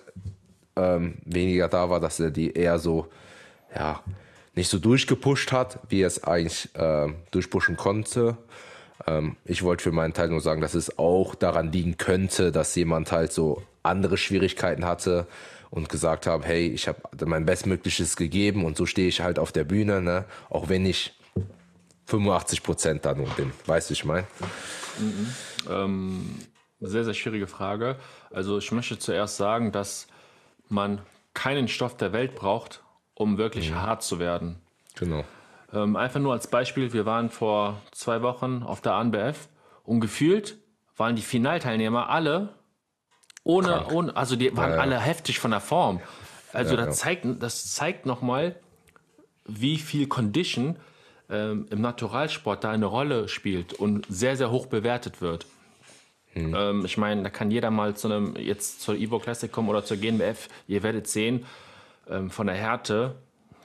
ähm, 0.76 1.19
weniger 1.25 1.69
da 1.69 1.91
war, 1.91 2.00
dass 2.00 2.21
er 2.21 2.31
die 2.31 2.52
eher 2.52 2.79
so, 2.79 3.09
ja, 3.75 4.00
nicht 4.55 4.69
so 4.69 4.79
durchgepusht 4.79 5.52
hat, 5.52 5.79
wie 5.88 6.02
er 6.02 6.07
es 6.07 6.25
eigentlich 6.25 6.75
äh, 6.75 7.09
durchpushen 7.31 7.76
konnte. 7.76 8.37
Ähm, 9.07 9.37
ich 9.45 9.62
wollte 9.62 9.85
für 9.85 9.93
meinen 9.93 10.12
Teil 10.12 10.29
nur 10.29 10.41
sagen, 10.41 10.61
dass 10.61 10.75
es 10.75 10.99
auch 10.99 11.35
daran 11.35 11.73
liegen 11.73 11.97
könnte, 11.97 12.52
dass 12.52 12.75
jemand 12.75 13.12
halt 13.12 13.33
so 13.33 13.62
andere 13.83 14.17
Schwierigkeiten 14.17 14.85
hatte 14.85 15.26
und 15.71 15.88
gesagt 15.88 16.26
habe, 16.26 16.45
hey, 16.45 16.69
ich 16.69 16.87
habe 16.87 17.00
mein 17.25 17.47
Bestmögliches 17.47 18.17
gegeben 18.17 18.64
und 18.64 18.76
so 18.76 18.87
stehe 18.87 19.09
ich 19.09 19.23
halt 19.23 19.38
auf 19.38 19.52
der 19.52 19.64
Bühne, 19.64 20.02
ne? 20.02 20.26
auch 20.50 20.69
wenn 20.69 20.85
ich 20.85 21.14
85 22.07 22.62
Prozent 22.62 23.05
da 23.07 23.14
nur 23.14 23.29
bin. 23.31 23.52
Weißt 23.67 23.88
du, 23.88 23.95
ich 23.95 24.05
meine? 24.05 24.26
Mhm. 24.99 25.35
Ähm, 25.71 26.38
sehr, 26.81 27.05
sehr 27.05 27.14
schwierige 27.14 27.47
Frage. 27.47 27.97
Also 28.31 28.59
ich 28.59 28.71
möchte 28.71 28.99
zuerst 28.99 29.37
sagen, 29.37 29.73
dass 29.73 30.09
man 30.73 31.00
keinen 31.35 31.69
Stoff 31.69 31.97
der 31.97 32.12
Welt 32.12 32.35
braucht, 32.35 32.83
um 33.14 33.38
wirklich 33.38 33.71
mhm. 33.71 33.83
hart 33.83 34.02
zu 34.02 34.19
werden. 34.19 34.57
Genau. 34.97 35.25
Ähm, 35.73 35.97
einfach 35.97 36.21
nur 36.21 36.33
als 36.33 36.49
Beispiel, 36.49 36.93
wir 36.93 37.07
waren 37.07 37.31
vor 37.31 37.81
zwei 37.93 38.23
Wochen 38.23 38.62
auf 38.62 38.81
der 38.81 38.95
ANBF 38.95 39.49
und 39.85 40.00
gefühlt 40.00 40.59
waren 40.97 41.17
die 41.17 41.23
Finalteilnehmer 41.23 42.11
alle 42.11 42.50
ohne, 43.45 43.87
ohne 43.88 44.17
also 44.17 44.37
die 44.37 44.57
waren 44.57 44.71
ja, 44.71 44.76
ja. 44.76 44.83
alle 44.83 45.00
heftig 45.00 45.38
von 45.41 45.50
der 45.50 45.61
Form. 45.61 46.00
Also 46.52 46.76
ja, 46.76 46.87
das, 46.87 46.99
Zeigt, 46.99 47.26
das 47.41 47.73
zeigt 47.73 48.07
nochmal, 48.07 48.57
wie 49.47 49.79
viel 49.79 50.07
Condition 50.07 50.76
ähm, 51.29 51.67
im 51.71 51.81
Naturalsport 51.81 52.62
da 52.62 52.71
eine 52.71 52.87
Rolle 52.87 53.29
spielt 53.29 53.73
und 53.73 54.07
sehr, 54.09 54.37
sehr 54.37 54.50
hoch 54.50 54.67
bewertet 54.67 55.21
wird. 55.21 55.47
Hm. 56.35 56.55
Ähm, 56.57 56.85
ich 56.85 56.97
meine, 56.97 57.23
da 57.23 57.31
kann 57.31 57.51
jeder 57.51 57.71
mal 57.71 57.95
zu 57.95 58.09
einem, 58.09 58.37
jetzt 58.37 58.81
zur 58.81 58.95
Evo 58.95 59.19
Classic 59.19 59.51
kommen 59.51 59.69
oder 59.69 59.85
zur 59.85 59.97
GNBF. 59.97 60.49
Ihr 60.67 60.83
werdet 60.83 61.07
sehen, 61.07 61.45
ähm, 62.09 62.31
von 62.31 62.47
der 62.47 62.57
Härte, 62.57 63.15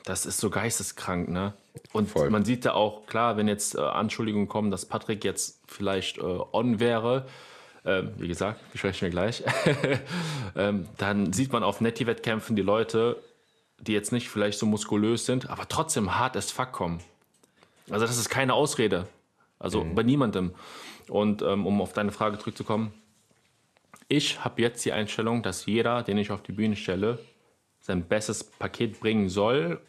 das 0.04 0.26
ist 0.26 0.40
so 0.40 0.50
geisteskrank, 0.50 1.30
ne? 1.30 1.54
Und 1.92 2.10
Voll. 2.10 2.30
man 2.30 2.44
sieht 2.44 2.66
da 2.66 2.74
auch, 2.74 3.06
klar, 3.06 3.38
wenn 3.38 3.48
jetzt 3.48 3.76
äh, 3.76 3.80
Anschuldigungen 3.80 4.48
kommen, 4.48 4.72
dass 4.72 4.86
Patrick 4.86 5.24
jetzt 5.24 5.62
vielleicht 5.68 6.18
äh, 6.18 6.22
on 6.22 6.80
wäre, 6.80 7.28
ähm, 7.86 8.14
wie 8.18 8.28
gesagt, 8.28 8.60
besprechen 8.72 9.02
wir 9.02 9.10
gleich, 9.12 9.44
ähm, 10.56 10.88
dann 10.98 11.34
sieht 11.34 11.52
man 11.52 11.64
auf 11.64 11.82
Netty-Wettkämpfen 11.82 12.56
die 12.56 12.62
Leute, 12.62 13.22
die 13.80 13.94
jetzt 13.94 14.12
nicht 14.12 14.30
vielleicht 14.30 14.60
so 14.60 14.66
muskulös 14.66 15.26
sind, 15.26 15.50
aber 15.50 15.68
trotzdem 15.68 16.18
hart 16.18 16.36
as 16.36 16.52
fuck 16.52 16.72
kommen. 16.72 17.00
Also 17.90 18.06
das 18.06 18.18
ist 18.18 18.30
keine 18.30 18.54
Ausrede. 18.54 19.08
Also 19.60 19.84
mhm. 19.84 19.96
bei 19.96 20.04
niemandem. 20.04 20.54
Und 21.10 21.42
ähm, 21.42 21.66
um 21.66 21.82
auf 21.82 21.94
deine 21.94 22.12
Frage 22.12 22.38
zurückzukommen, 22.38 22.94
ich 24.08 24.44
habe 24.44 24.62
jetzt 24.62 24.86
die 24.86 24.94
Einstellung, 24.94 25.44
dass 25.44 25.66
jeder, 25.66 26.04
den 26.04 26.18
ich 26.18 26.32
auf 26.32 26.42
die 26.42 26.54
Bühne 26.54 26.76
stelle, 26.76 27.20
sein 27.80 28.04
bestes 28.04 28.44
Paket 28.44 29.00
bringen 29.00 29.30
soll 29.30 29.82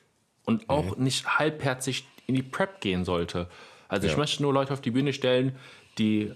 und 0.45 0.69
auch 0.69 0.97
mhm. 0.97 1.05
nicht 1.05 1.39
halbherzig 1.39 2.07
in 2.27 2.35
die 2.35 2.43
Prep 2.43 2.81
gehen 2.81 3.05
sollte. 3.05 3.49
Also 3.89 4.07
ja. 4.07 4.13
ich 4.13 4.19
möchte 4.19 4.43
nur 4.43 4.53
Leute 4.53 4.73
auf 4.73 4.81
die 4.81 4.91
Bühne 4.91 5.13
stellen, 5.13 5.57
die 5.99 6.33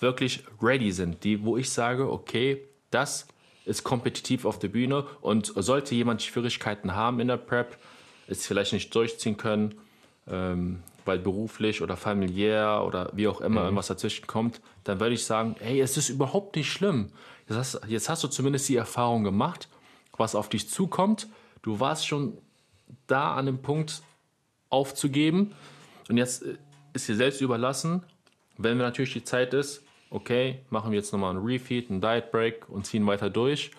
wirklich 0.00 0.44
ready 0.60 0.92
sind, 0.92 1.24
die, 1.24 1.44
wo 1.44 1.56
ich 1.56 1.70
sage, 1.70 2.10
okay, 2.10 2.62
das 2.90 3.26
ist 3.64 3.82
kompetitiv 3.82 4.44
auf 4.44 4.58
der 4.58 4.68
Bühne 4.68 5.06
und 5.20 5.52
sollte 5.56 5.94
jemand 5.94 6.22
Schwierigkeiten 6.22 6.94
haben 6.94 7.20
in 7.20 7.28
der 7.28 7.36
Prep, 7.36 7.78
es 8.28 8.46
vielleicht 8.46 8.72
nicht 8.72 8.94
durchziehen 8.94 9.36
können, 9.36 9.74
ähm, 10.28 10.82
weil 11.06 11.18
beruflich 11.18 11.82
oder 11.82 11.96
familiär 11.96 12.82
oder 12.86 13.10
wie 13.14 13.28
auch 13.28 13.40
immer 13.40 13.60
mhm. 13.60 13.66
irgendwas 13.66 13.86
dazwischen 13.86 14.26
kommt, 14.26 14.60
dann 14.84 15.00
würde 15.00 15.14
ich 15.14 15.24
sagen, 15.24 15.56
hey, 15.60 15.80
es 15.80 15.96
ist 15.96 16.08
überhaupt 16.08 16.56
nicht 16.56 16.70
schlimm. 16.70 17.10
Jetzt 17.48 17.56
hast, 17.56 17.80
jetzt 17.88 18.08
hast 18.08 18.24
du 18.24 18.28
zumindest 18.28 18.68
die 18.68 18.76
Erfahrung 18.76 19.24
gemacht, 19.24 19.68
was 20.16 20.34
auf 20.34 20.48
dich 20.48 20.68
zukommt. 20.68 21.28
Du 21.62 21.80
warst 21.80 22.06
schon 22.06 22.38
da 23.06 23.34
an 23.34 23.46
dem 23.46 23.62
Punkt 23.62 24.02
aufzugeben 24.68 25.52
und 26.08 26.16
jetzt 26.16 26.42
äh, 26.42 26.56
ist 26.92 27.08
dir 27.08 27.16
selbst 27.16 27.40
überlassen, 27.40 28.02
wenn 28.58 28.78
natürlich 28.78 29.12
die 29.12 29.24
Zeit 29.24 29.54
ist, 29.54 29.82
okay, 30.10 30.60
machen 30.70 30.90
wir 30.90 30.98
jetzt 30.98 31.12
nochmal 31.12 31.30
einen 31.30 31.44
Refeed, 31.44 31.90
einen 31.90 32.00
Diet 32.00 32.30
Break 32.30 32.68
und 32.68 32.86
ziehen 32.86 33.06
weiter 33.06 33.28
durch. 33.28 33.70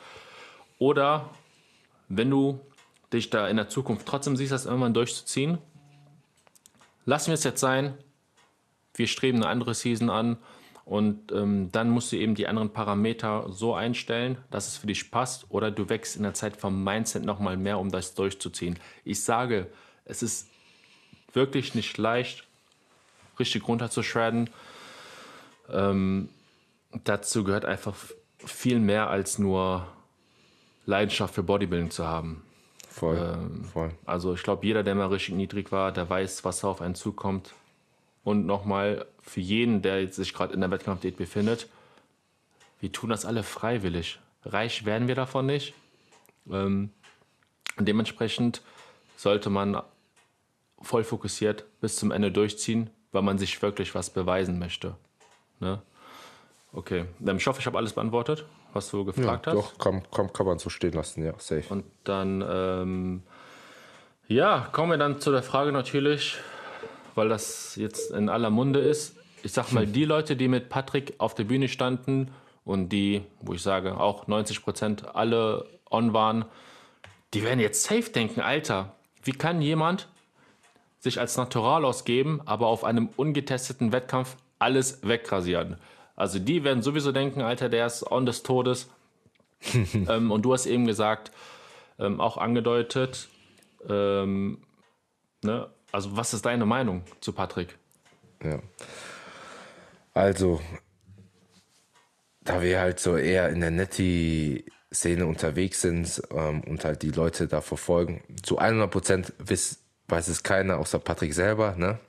Oder 0.77 1.29
wenn 2.09 2.29
du 2.29 2.59
dich 3.11 3.29
da 3.29 3.47
in 3.47 3.57
der 3.57 3.69
Zukunft 3.69 4.05
trotzdem 4.07 4.35
siehst, 4.35 4.51
das 4.51 4.65
irgendwann 4.65 4.93
durchzuziehen, 4.93 5.57
lassen 7.07 7.27
wir 7.27 7.35
es 7.35 7.43
jetzt 7.43 7.61
sein. 7.61 7.97
Wir 8.93 9.07
streben 9.07 9.37
eine 9.37 9.47
andere 9.47 9.73
Season 9.73 10.09
an 10.09 10.37
und 10.85 11.31
ähm, 11.31 11.71
dann 11.71 11.89
musst 11.89 12.11
du 12.11 12.17
eben 12.17 12.35
die 12.35 12.47
anderen 12.47 12.71
Parameter 12.71 13.45
so 13.49 13.73
einstellen, 13.73 14.37
dass 14.51 14.67
es 14.67 14.77
für 14.77 14.87
dich 14.87 15.09
passt 15.09 15.45
oder 15.49 15.71
du 15.71 15.89
wächst 15.89 16.17
in 16.17 16.23
der 16.23 16.33
Zeit 16.33 16.57
vom 16.57 16.83
Mindset 16.83 17.23
nochmal 17.23 17.57
mehr, 17.57 17.79
um 17.79 17.91
das 17.91 18.13
durchzuziehen. 18.13 18.77
Ich 19.03 19.23
sage, 19.23 19.67
es 20.05 20.21
ist 20.21 20.49
wirklich 21.33 21.75
nicht 21.75 21.97
leicht, 21.97 22.43
richtig 23.39 23.67
runter 23.67 23.89
zu 23.89 24.03
shredden. 24.03 24.49
Ähm, 25.69 26.29
dazu 27.03 27.43
gehört 27.43 27.65
einfach 27.65 27.95
viel 28.37 28.79
mehr 28.79 29.09
als 29.09 29.39
nur 29.39 29.87
Leidenschaft 30.85 31.35
für 31.35 31.43
Bodybuilding 31.43 31.91
zu 31.91 32.05
haben. 32.05 32.43
Voll, 32.97 33.17
ähm, 33.17 33.63
voll. 33.63 33.91
Also 34.05 34.33
ich 34.33 34.41
glaube, 34.41 34.65
jeder, 34.65 34.81
der 34.81 34.95
mal 34.95 35.05
richtig 35.05 35.35
niedrig 35.35 35.71
war, 35.71 35.91
der 35.91 36.09
weiß, 36.09 36.43
was 36.43 36.61
da 36.61 36.67
auf 36.67 36.81
einen 36.81 36.95
zukommt. 36.95 37.53
Und 38.23 38.47
nochmal 38.47 39.05
für 39.21 39.39
jeden, 39.39 39.83
der 39.83 40.07
sich 40.11 40.33
gerade 40.33 40.53
in 40.55 40.61
der 40.61 40.71
Wettkampfdiät 40.71 41.15
befindet, 41.15 41.69
wir 42.79 42.91
tun 42.91 43.11
das 43.11 43.23
alle 43.23 43.43
freiwillig. 43.43 44.19
Reich 44.43 44.85
werden 44.85 45.07
wir 45.07 45.13
davon 45.13 45.45
nicht. 45.45 45.75
Ähm, 46.49 46.89
dementsprechend 47.77 48.63
sollte 49.15 49.51
man 49.51 49.79
voll 50.81 51.03
fokussiert 51.03 51.65
bis 51.81 51.97
zum 51.97 52.09
Ende 52.09 52.31
durchziehen, 52.31 52.89
weil 53.11 53.21
man 53.21 53.37
sich 53.37 53.61
wirklich 53.61 53.93
was 53.93 54.09
beweisen 54.09 54.57
möchte. 54.57 54.95
Ne? 55.59 55.81
Okay, 56.73 57.05
ich 57.19 57.47
hoffe, 57.47 57.59
ich 57.59 57.65
habe 57.67 57.77
alles 57.77 57.93
beantwortet, 57.93 58.45
was 58.73 58.89
du 58.89 59.05
gefragt 59.05 59.45
ja, 59.45 59.53
hast. 59.53 59.57
Doch, 59.57 59.77
kann, 59.77 60.03
kann, 60.11 60.31
kann 60.33 60.45
man 60.45 60.59
so 60.59 60.69
stehen 60.69 60.93
lassen, 60.93 61.23
ja, 61.23 61.33
safe. 61.37 61.63
Und 61.69 61.85
dann, 62.03 62.43
ähm, 62.47 63.23
ja, 64.27 64.67
kommen 64.71 64.91
wir 64.91 64.97
dann 64.97 65.19
zu 65.19 65.31
der 65.31 65.43
Frage 65.43 65.71
natürlich, 65.71 66.37
weil 67.15 67.29
das 67.29 67.75
jetzt 67.75 68.11
in 68.11 68.29
aller 68.29 68.49
Munde 68.49 68.79
ist. 68.79 69.15
Ich 69.43 69.53
sag 69.53 69.71
mal, 69.71 69.87
die 69.87 70.05
Leute, 70.05 70.35
die 70.35 70.47
mit 70.47 70.69
Patrick 70.69 71.15
auf 71.19 71.35
der 71.35 71.45
Bühne 71.45 71.67
standen 71.67 72.31
und 72.65 72.89
die, 72.89 73.23
wo 73.39 73.53
ich 73.53 73.61
sage, 73.61 73.99
auch 73.99 74.27
90 74.27 74.61
Prozent 74.61 75.15
alle 75.15 75.65
on 75.89 76.13
waren, 76.13 76.45
die 77.33 77.43
werden 77.43 77.59
jetzt 77.59 77.83
safe 77.83 78.09
denken, 78.09 78.41
Alter, 78.41 78.93
wie 79.23 79.31
kann 79.31 79.61
jemand 79.61 80.07
sich 80.99 81.19
als 81.19 81.37
Natural 81.37 81.85
ausgeben, 81.85 82.41
aber 82.45 82.67
auf 82.67 82.83
einem 82.83 83.09
ungetesteten 83.15 83.91
Wettkampf 83.91 84.35
alles 84.59 84.99
wegrasieren. 85.07 85.77
Also 86.17 86.39
die 86.39 86.63
werden 86.63 86.81
sowieso 86.81 87.13
denken, 87.13 87.41
Alter, 87.41 87.69
der 87.69 87.85
ist 87.85 88.11
on 88.11 88.25
des 88.25 88.43
Todes. 88.43 88.89
ähm, 89.73 90.31
und 90.31 90.41
du 90.41 90.51
hast 90.51 90.65
eben 90.65 90.85
gesagt, 90.85 91.31
ähm, 91.99 92.19
auch 92.19 92.37
angedeutet, 92.37 93.29
ähm, 93.87 94.63
ne? 95.43 95.69
also 95.91 96.17
was 96.17 96.33
ist 96.33 96.45
deine 96.45 96.65
Meinung 96.65 97.03
zu 97.21 97.33
Patrick? 97.33 97.77
Ja. 98.43 98.59
Also, 100.13 100.59
da 102.41 102.61
wir 102.61 102.79
halt 102.79 102.99
so 102.99 103.15
eher 103.15 103.49
in 103.49 103.61
der 103.61 103.71
Netty-Szene 103.71 105.25
unterwegs 105.25 105.81
sind 105.81 106.21
ähm, 106.31 106.61
und 106.63 106.83
halt 106.83 107.03
die 107.03 107.11
Leute 107.11 107.47
da 107.47 107.61
verfolgen, 107.61 108.23
zu 108.41 108.57
100 108.57 108.89
Prozent 108.89 109.33
weiß 110.07 110.27
es 110.27 110.41
keiner 110.41 110.77
außer 110.77 110.97
Patrick 110.97 111.33
selber, 111.33 111.75
ne? 111.75 111.99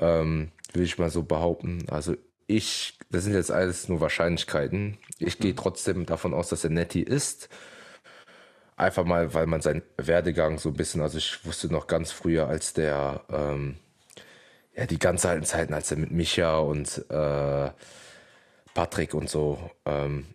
Ähm, 0.00 0.50
will 0.72 0.82
ich 0.82 0.98
mal 0.98 1.10
so 1.10 1.22
behaupten. 1.22 1.84
Also 1.88 2.16
ich, 2.46 2.98
das 3.10 3.24
sind 3.24 3.34
jetzt 3.34 3.50
alles 3.50 3.88
nur 3.88 4.00
Wahrscheinlichkeiten. 4.00 4.98
Ich 5.18 5.38
gehe 5.38 5.54
trotzdem 5.54 6.06
davon 6.06 6.34
aus, 6.34 6.48
dass 6.48 6.64
er 6.64 6.70
Netty 6.70 7.02
ist. 7.02 7.48
Einfach 8.76 9.04
mal, 9.04 9.34
weil 9.34 9.46
man 9.46 9.60
seinen 9.60 9.82
Werdegang 9.96 10.58
so 10.58 10.70
ein 10.70 10.74
bisschen, 10.74 11.02
also 11.02 11.18
ich 11.18 11.44
wusste 11.44 11.72
noch 11.72 11.86
ganz 11.86 12.10
früher, 12.10 12.48
als 12.48 12.72
der, 12.72 13.22
ähm, 13.30 13.76
ja, 14.74 14.86
die 14.86 14.98
ganz 14.98 15.24
alten 15.24 15.44
Zeiten, 15.44 15.74
als 15.74 15.90
er 15.90 15.98
mit 15.98 16.10
Micha 16.10 16.58
und 16.58 17.04
äh, 17.10 17.70
Patrick 18.74 19.14
und 19.14 19.28
so 19.28 19.70
ähm, 19.84 20.26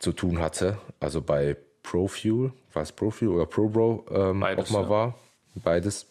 zu 0.00 0.12
tun 0.12 0.40
hatte. 0.40 0.78
Also 1.00 1.22
bei 1.22 1.56
ProFuel, 1.82 2.52
war 2.72 2.82
es 2.82 2.92
ProFuel 2.92 3.30
oder 3.30 3.46
ProBro 3.46 4.04
ähm, 4.10 4.42
auch 4.42 4.70
mal 4.70 4.82
ja. 4.82 4.88
war. 4.88 5.14
Beides. 5.54 6.06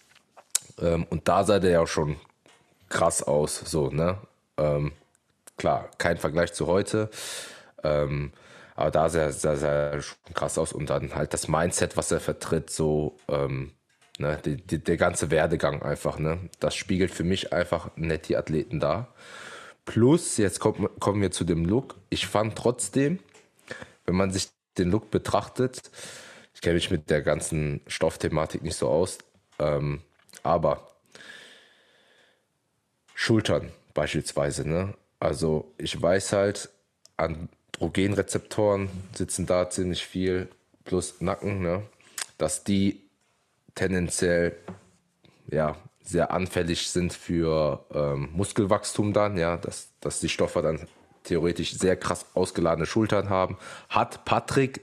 Ähm, 0.80 1.06
und 1.10 1.28
da 1.28 1.44
sah 1.44 1.60
der 1.60 1.72
ja 1.72 1.88
schon 1.88 2.18
krass 2.90 3.22
aus, 3.24 3.60
so, 3.60 3.90
ne? 3.90 4.18
Klar, 5.58 5.90
kein 5.98 6.18
Vergleich 6.18 6.54
zu 6.54 6.68
heute. 6.68 7.10
Ähm, 7.84 8.32
aber 8.76 8.92
da 8.92 9.10
sah, 9.10 9.32
sah, 9.32 9.56
sah 9.56 10.02
schon 10.02 10.18
krass 10.34 10.58
aus 10.58 10.72
und 10.74 10.90
dann 10.90 11.16
halt 11.16 11.34
das 11.34 11.48
Mindset, 11.48 11.98
was 11.98 12.12
er 12.12 12.20
vertritt, 12.20 12.70
so, 12.70 13.18
ähm, 13.28 13.74
ne, 14.20 14.40
die, 14.46 14.58
die, 14.58 14.80
der 14.84 14.98
ganze 14.98 15.32
Werdegang 15.32 15.82
einfach, 15.82 16.20
ne? 16.20 16.40
Das 16.60 16.76
spiegelt 16.76 17.12
für 17.12 17.24
mich 17.24 17.54
einfach 17.54 17.90
nett 17.96 18.30
die 18.30 18.38
Athleten 18.38 18.80
da. 18.80 19.08
Plus, 19.86 20.38
jetzt 20.38 20.60
kommt, 20.60 21.00
kommen 21.00 21.22
wir 21.22 21.32
zu 21.32 21.44
dem 21.44 21.66
Look. 21.66 21.96
Ich 22.10 22.28
fand 22.28 22.56
trotzdem, 22.56 23.20
wenn 24.06 24.16
man 24.16 24.32
sich 24.32 24.50
den 24.78 24.92
Look 24.92 25.10
betrachtet, 25.12 25.90
ich 26.54 26.62
kenne 26.62 26.76
mich 26.76 26.92
mit 26.92 27.10
der 27.10 27.22
ganzen 27.22 27.82
Stoffthematik 27.88 28.64
nicht 28.64 28.76
so 28.78 28.90
aus, 28.90 29.18
ähm, 29.60 30.02
aber 30.44 30.88
Schultern 33.16 33.72
beispielsweise, 33.96 34.68
ne? 34.68 34.94
Also 35.20 35.74
ich 35.78 36.00
weiß 36.00 36.34
halt, 36.34 36.70
Androgenrezeptoren 37.18 38.90
sitzen 39.14 39.46
da 39.46 39.70
ziemlich 39.70 40.06
viel, 40.06 40.50
plus 40.86 41.22
Nacken, 41.22 41.62
ne? 41.62 41.84
Dass 42.38 42.64
die 42.64 43.10
tendenziell 43.76 44.56
ja, 45.48 45.76
sehr 46.04 46.32
anfällig 46.32 46.90
sind 46.90 47.14
für 47.14 47.86
ähm, 47.94 48.30
Muskelwachstum 48.34 49.14
dann, 49.14 49.38
ja, 49.38 49.58
dass, 49.58 49.90
dass 50.00 50.20
die 50.20 50.30
Stoffe 50.30 50.62
dann 50.62 50.88
theoretisch 51.24 51.78
sehr 51.78 51.98
krass 51.98 52.26
ausgeladene 52.34 52.86
Schultern 52.86 53.30
haben. 53.30 53.58
Hat 53.90 54.24
Patrick 54.24 54.82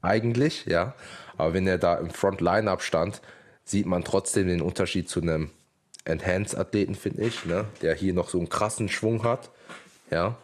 eigentlich, 0.00 0.64
ja. 0.66 0.94
Aber 1.36 1.54
wenn 1.54 1.66
er 1.66 1.78
da 1.78 1.96
im 1.96 2.10
Front-Line-Up 2.10 2.82
stand, 2.82 3.20
sieht 3.64 3.86
man 3.86 4.04
trotzdem 4.04 4.48
den 4.48 4.62
Unterschied 4.62 5.08
zu 5.08 5.20
einem 5.20 5.50
Enhanced-Athleten, 6.04 6.94
finde 6.94 7.22
ich, 7.22 7.44
ne? 7.44 7.66
der 7.82 7.94
hier 7.94 8.14
noch 8.14 8.28
so 8.28 8.38
einen 8.38 8.48
krassen 8.48 8.88
Schwung 8.88 9.22
hat. 9.24 9.50
Ja, 10.10 10.36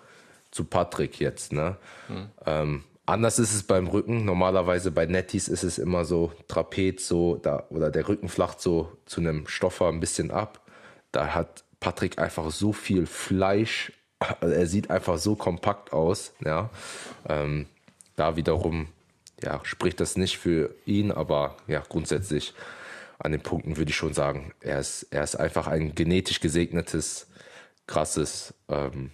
zu 0.50 0.64
Patrick 0.64 1.18
jetzt. 1.18 1.52
Ne? 1.52 1.76
Mhm. 2.08 2.28
Ähm, 2.44 2.84
anders 3.04 3.38
ist 3.38 3.54
es 3.54 3.62
beim 3.62 3.86
Rücken. 3.88 4.24
Normalerweise 4.24 4.90
bei 4.90 5.06
Netties 5.06 5.48
ist 5.48 5.64
es 5.64 5.78
immer 5.78 6.04
so 6.04 6.32
Trapez, 6.48 7.06
so 7.06 7.36
da, 7.36 7.64
oder 7.70 7.90
der 7.90 8.08
Rücken 8.08 8.28
flacht 8.28 8.60
so 8.60 8.92
zu 9.06 9.20
einem 9.20 9.46
Stoffer 9.46 9.88
ein 9.88 10.00
bisschen 10.00 10.30
ab. 10.30 10.60
Da 11.12 11.34
hat 11.34 11.64
Patrick 11.80 12.18
einfach 12.18 12.50
so 12.50 12.72
viel 12.72 13.06
Fleisch. 13.06 13.92
Also 14.40 14.54
er 14.54 14.66
sieht 14.66 14.90
einfach 14.90 15.18
so 15.18 15.36
kompakt 15.36 15.92
aus. 15.92 16.32
Ja, 16.44 16.70
ähm, 17.28 17.66
da 18.16 18.36
wiederum 18.36 18.88
ja, 19.42 19.60
spricht 19.64 20.00
das 20.00 20.16
nicht 20.16 20.38
für 20.38 20.74
ihn, 20.86 21.12
aber 21.12 21.56
ja, 21.66 21.82
grundsätzlich 21.86 22.54
an 23.18 23.32
den 23.32 23.40
Punkten 23.40 23.76
würde 23.76 23.90
ich 23.90 23.96
schon 23.96 24.12
sagen, 24.12 24.52
er 24.60 24.80
ist, 24.80 25.04
er 25.04 25.22
ist 25.22 25.36
einfach 25.36 25.66
ein 25.66 25.94
genetisch 25.94 26.40
gesegnetes, 26.40 27.28
krasses, 27.86 28.54
ähm, 28.68 29.10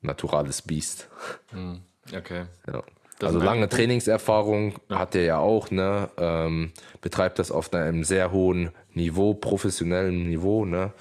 naturales 0.00 0.62
Biest. 0.62 1.08
Hm, 1.50 1.80
okay. 2.14 2.46
Ja. 2.66 2.82
Also 3.20 3.40
lange 3.40 3.68
Trainingserfahrung 3.68 4.74
ja. 4.88 4.98
hat 5.00 5.14
er 5.16 5.24
ja 5.24 5.38
auch, 5.38 5.70
ne? 5.70 6.08
Ähm, 6.18 6.72
betreibt 7.00 7.40
das 7.40 7.50
auf 7.50 7.72
einem 7.72 8.04
sehr 8.04 8.30
hohen 8.30 8.70
Niveau, 8.94 9.34
professionellen 9.34 10.28
Niveau, 10.28 10.64
ne? 10.64 10.92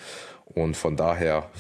Und 0.46 0.76
von 0.76 0.96
daher, 0.96 1.52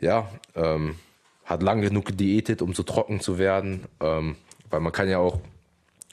ja, 0.00 0.28
ähm, 0.54 0.96
hat 1.44 1.62
lang 1.62 1.80
genug 1.80 2.06
gediätet, 2.06 2.60
um 2.60 2.74
so 2.74 2.82
trocken 2.82 3.20
zu 3.20 3.38
werden. 3.38 3.86
Ähm, 4.00 4.36
weil 4.68 4.80
man 4.80 4.92
kann 4.92 5.08
ja 5.08 5.18
auch, 5.18 5.38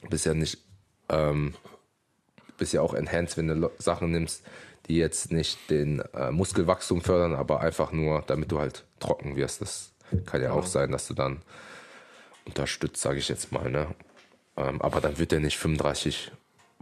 bist 0.09 0.25
ja 0.25 0.33
nicht, 0.33 0.57
ähm, 1.09 1.53
bist 2.61 2.73
ja 2.73 2.81
auch 2.83 2.93
enhanced, 2.93 3.37
wenn 3.37 3.47
du 3.47 3.71
Sachen 3.79 4.11
nimmst, 4.11 4.43
die 4.87 4.97
jetzt 4.97 5.31
nicht 5.31 5.71
den 5.71 5.99
äh, 6.13 6.29
Muskelwachstum 6.29 7.01
fördern, 7.01 7.33
aber 7.33 7.59
einfach 7.61 7.91
nur, 7.91 8.23
damit 8.27 8.51
du 8.51 8.59
halt 8.59 8.83
trocken 8.99 9.35
wirst. 9.35 9.61
Das 9.61 9.93
kann 10.27 10.41
ja, 10.43 10.49
ja. 10.49 10.53
auch 10.53 10.67
sein, 10.67 10.91
dass 10.91 11.07
du 11.07 11.15
dann 11.15 11.41
unterstützt, 12.45 13.01
sage 13.01 13.17
ich 13.17 13.29
jetzt 13.29 13.51
mal. 13.51 13.71
Ne? 13.71 13.87
Ähm, 14.57 14.79
aber 14.79 15.01
dann 15.01 15.17
wird 15.17 15.33
er 15.33 15.39
nicht 15.39 15.57
35 15.57 16.31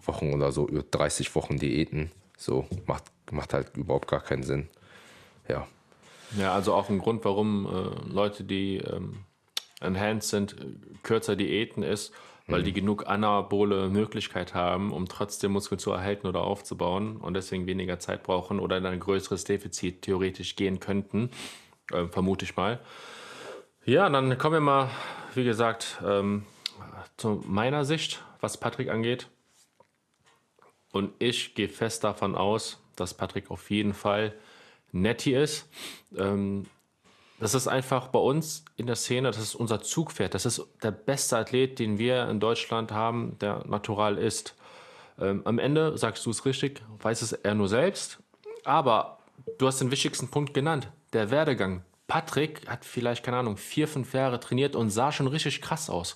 Wochen 0.04 0.34
oder 0.34 0.52
so, 0.52 0.68
30 0.70 1.34
Wochen 1.34 1.58
Diäten. 1.60 2.12
So 2.38 2.68
macht, 2.86 3.06
macht 3.32 3.54
halt 3.54 3.78
überhaupt 3.78 4.10
gar 4.10 4.22
keinen 4.22 4.44
Sinn. 4.44 4.68
Ja. 5.48 5.66
Ja, 6.38 6.54
also 6.54 6.74
auch 6.74 6.90
ein 6.90 7.00
Grund, 7.00 7.24
warum 7.24 7.68
äh, 7.68 8.12
Leute, 8.12 8.44
die 8.44 8.80
ähm, 8.80 9.20
enhanced 9.80 10.30
sind, 10.30 10.58
kürzer 11.04 11.38
Diäten 11.38 11.84
ist, 11.84 12.12
weil 12.50 12.62
mhm. 12.62 12.66
die 12.66 12.74
genug 12.74 13.08
anabole 13.08 13.90
Möglichkeit 13.90 14.54
haben, 14.54 14.92
um 14.92 15.08
trotzdem 15.08 15.52
Muskeln 15.52 15.80
zu 15.80 15.92
erhalten 15.92 16.28
oder 16.28 16.42
aufzubauen 16.42 17.18
und 17.18 17.34
deswegen 17.36 17.68
weniger 17.68 18.00
Zeit 18.00 18.24
brauchen 18.24 18.60
oder 18.60 18.78
in 18.78 18.86
ein 18.86 19.00
größeres 19.00 19.44
Defizit 19.44 20.02
theoretisch 20.02 20.56
gehen 20.56 20.80
könnten, 20.80 21.30
äh, 21.92 22.06
vermute 22.08 22.46
ich 22.46 22.56
mal. 22.56 22.80
Ja, 23.86 24.10
dann 24.10 24.38
kommen 24.38 24.56
wir 24.56 24.62
mal, 24.62 24.90
wie 25.36 25.44
gesagt, 25.44 26.02
ähm, 26.06 26.46
zu 27.18 27.42
meiner 27.46 27.86
Sicht, 27.86 28.24
was 28.42 28.60
Patrick 28.60 28.90
angeht. 28.90 29.28
Und 30.92 31.14
ich 31.20 31.56
gehe 31.56 31.70
fest 31.70 32.04
davon 32.04 32.36
aus, 32.36 32.82
dass 32.96 33.14
Patrick 33.14 33.52
auf 33.52 33.70
jeden 33.70 33.94
Fall 33.94 34.34
Netty 34.92 35.36
ist. 35.36 35.70
Ähm, 36.18 36.66
das 37.40 37.54
ist 37.54 37.68
einfach 37.68 38.08
bei 38.08 38.20
uns 38.20 38.66
in 38.76 38.88
der 38.88 38.96
Szene, 38.96 39.30
das 39.30 39.40
ist 39.40 39.56
unser 39.56 39.82
Zugpferd. 39.82 40.34
Das 40.34 40.46
ist 40.46 40.62
der 40.84 40.92
beste 40.92 41.38
Athlet, 41.38 41.80
den 41.80 41.98
wir 41.98 42.28
in 42.30 42.40
Deutschland 42.40 42.92
haben, 42.92 43.38
der 43.40 43.66
natural 43.66 44.18
ist. 44.18 44.56
Ähm, 45.20 45.42
am 45.46 45.60
Ende, 45.60 45.98
sagst 45.98 46.26
du 46.26 46.30
es 46.30 46.46
richtig, 46.46 46.82
weiß 47.02 47.22
es 47.22 47.32
er 47.34 47.56
nur 47.56 47.70
selbst. 47.70 48.20
Aber 48.66 49.20
du 49.58 49.68
hast 49.68 49.80
den 49.80 49.92
wichtigsten 49.92 50.30
Punkt 50.30 50.54
genannt, 50.54 50.90
der 51.14 51.32
Werdegang. 51.32 51.84
Patrick 52.08 52.68
hat 52.68 52.84
vielleicht, 52.84 53.24
keine 53.24 53.38
Ahnung, 53.38 53.56
vier, 53.56 53.88
fünf 53.88 54.14
Jahre 54.14 54.40
trainiert 54.40 54.76
und 54.76 54.90
sah 54.90 55.12
schon 55.12 55.28
richtig 55.28 55.62
krass 55.62 55.90
aus. 55.90 56.16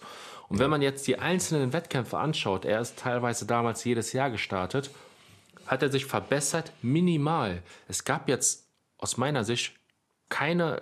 Und 0.50 0.60
wenn 0.60 0.70
man 0.70 0.82
jetzt 0.82 1.08
die 1.08 1.20
einzelnen 1.20 1.72
Wettkämpfe 1.72 2.18
anschaut, 2.18 2.66
er 2.66 2.82
ist 2.82 3.00
teilweise 3.00 3.46
damals 3.46 3.84
jedes 3.84 4.12
Jahr 4.12 4.30
gestartet, 4.30 4.92
hat 5.68 5.82
er 5.82 5.92
sich 5.92 6.06
verbessert, 6.06 6.74
minimal. 6.82 7.62
Es 7.88 8.04
gab 8.04 8.28
jetzt 8.28 8.68
aus 8.98 9.18
meiner 9.18 9.44
Sicht 9.44 9.76
keine, 10.30 10.80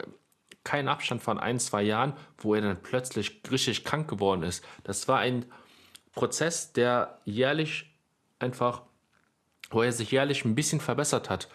keinen 0.64 0.88
Abstand 0.88 1.24
von 1.24 1.40
ein, 1.40 1.60
zwei 1.60 1.82
Jahren, 1.82 2.14
wo 2.38 2.54
er 2.56 2.62
dann 2.62 2.82
plötzlich 2.82 3.42
richtig 3.50 3.84
krank 3.84 4.08
geworden 4.10 4.44
ist. 4.44 4.64
Das 4.84 5.08
war 5.08 5.20
ein 5.20 5.46
Prozess, 6.14 6.74
der 6.74 7.20
jährlich 7.26 7.94
einfach, 8.40 8.84
wo 9.70 9.82
er 9.82 9.92
sich 9.92 10.12
jährlich 10.12 10.46
ein 10.46 10.56
bisschen 10.56 10.80
verbessert 10.80 11.30
hat. 11.30 11.48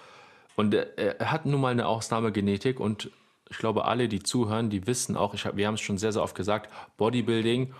Und 0.56 0.74
er, 0.74 0.98
er 1.20 1.30
hat 1.30 1.46
nun 1.46 1.60
mal 1.60 1.70
eine 1.70 1.86
Ausnahmegenetik 1.86 2.80
und 2.80 3.10
ich 3.48 3.58
glaube, 3.58 3.84
alle, 3.84 4.08
die 4.08 4.22
zuhören, 4.22 4.70
die 4.70 4.86
wissen 4.86 5.16
auch, 5.16 5.34
ich 5.34 5.44
hab, 5.46 5.56
wir 5.56 5.66
haben 5.66 5.74
es 5.74 5.80
schon 5.80 5.98
sehr, 5.98 6.12
sehr 6.12 6.22
oft 6.22 6.34
gesagt, 6.34 6.72
Bodybuilding 6.96 7.74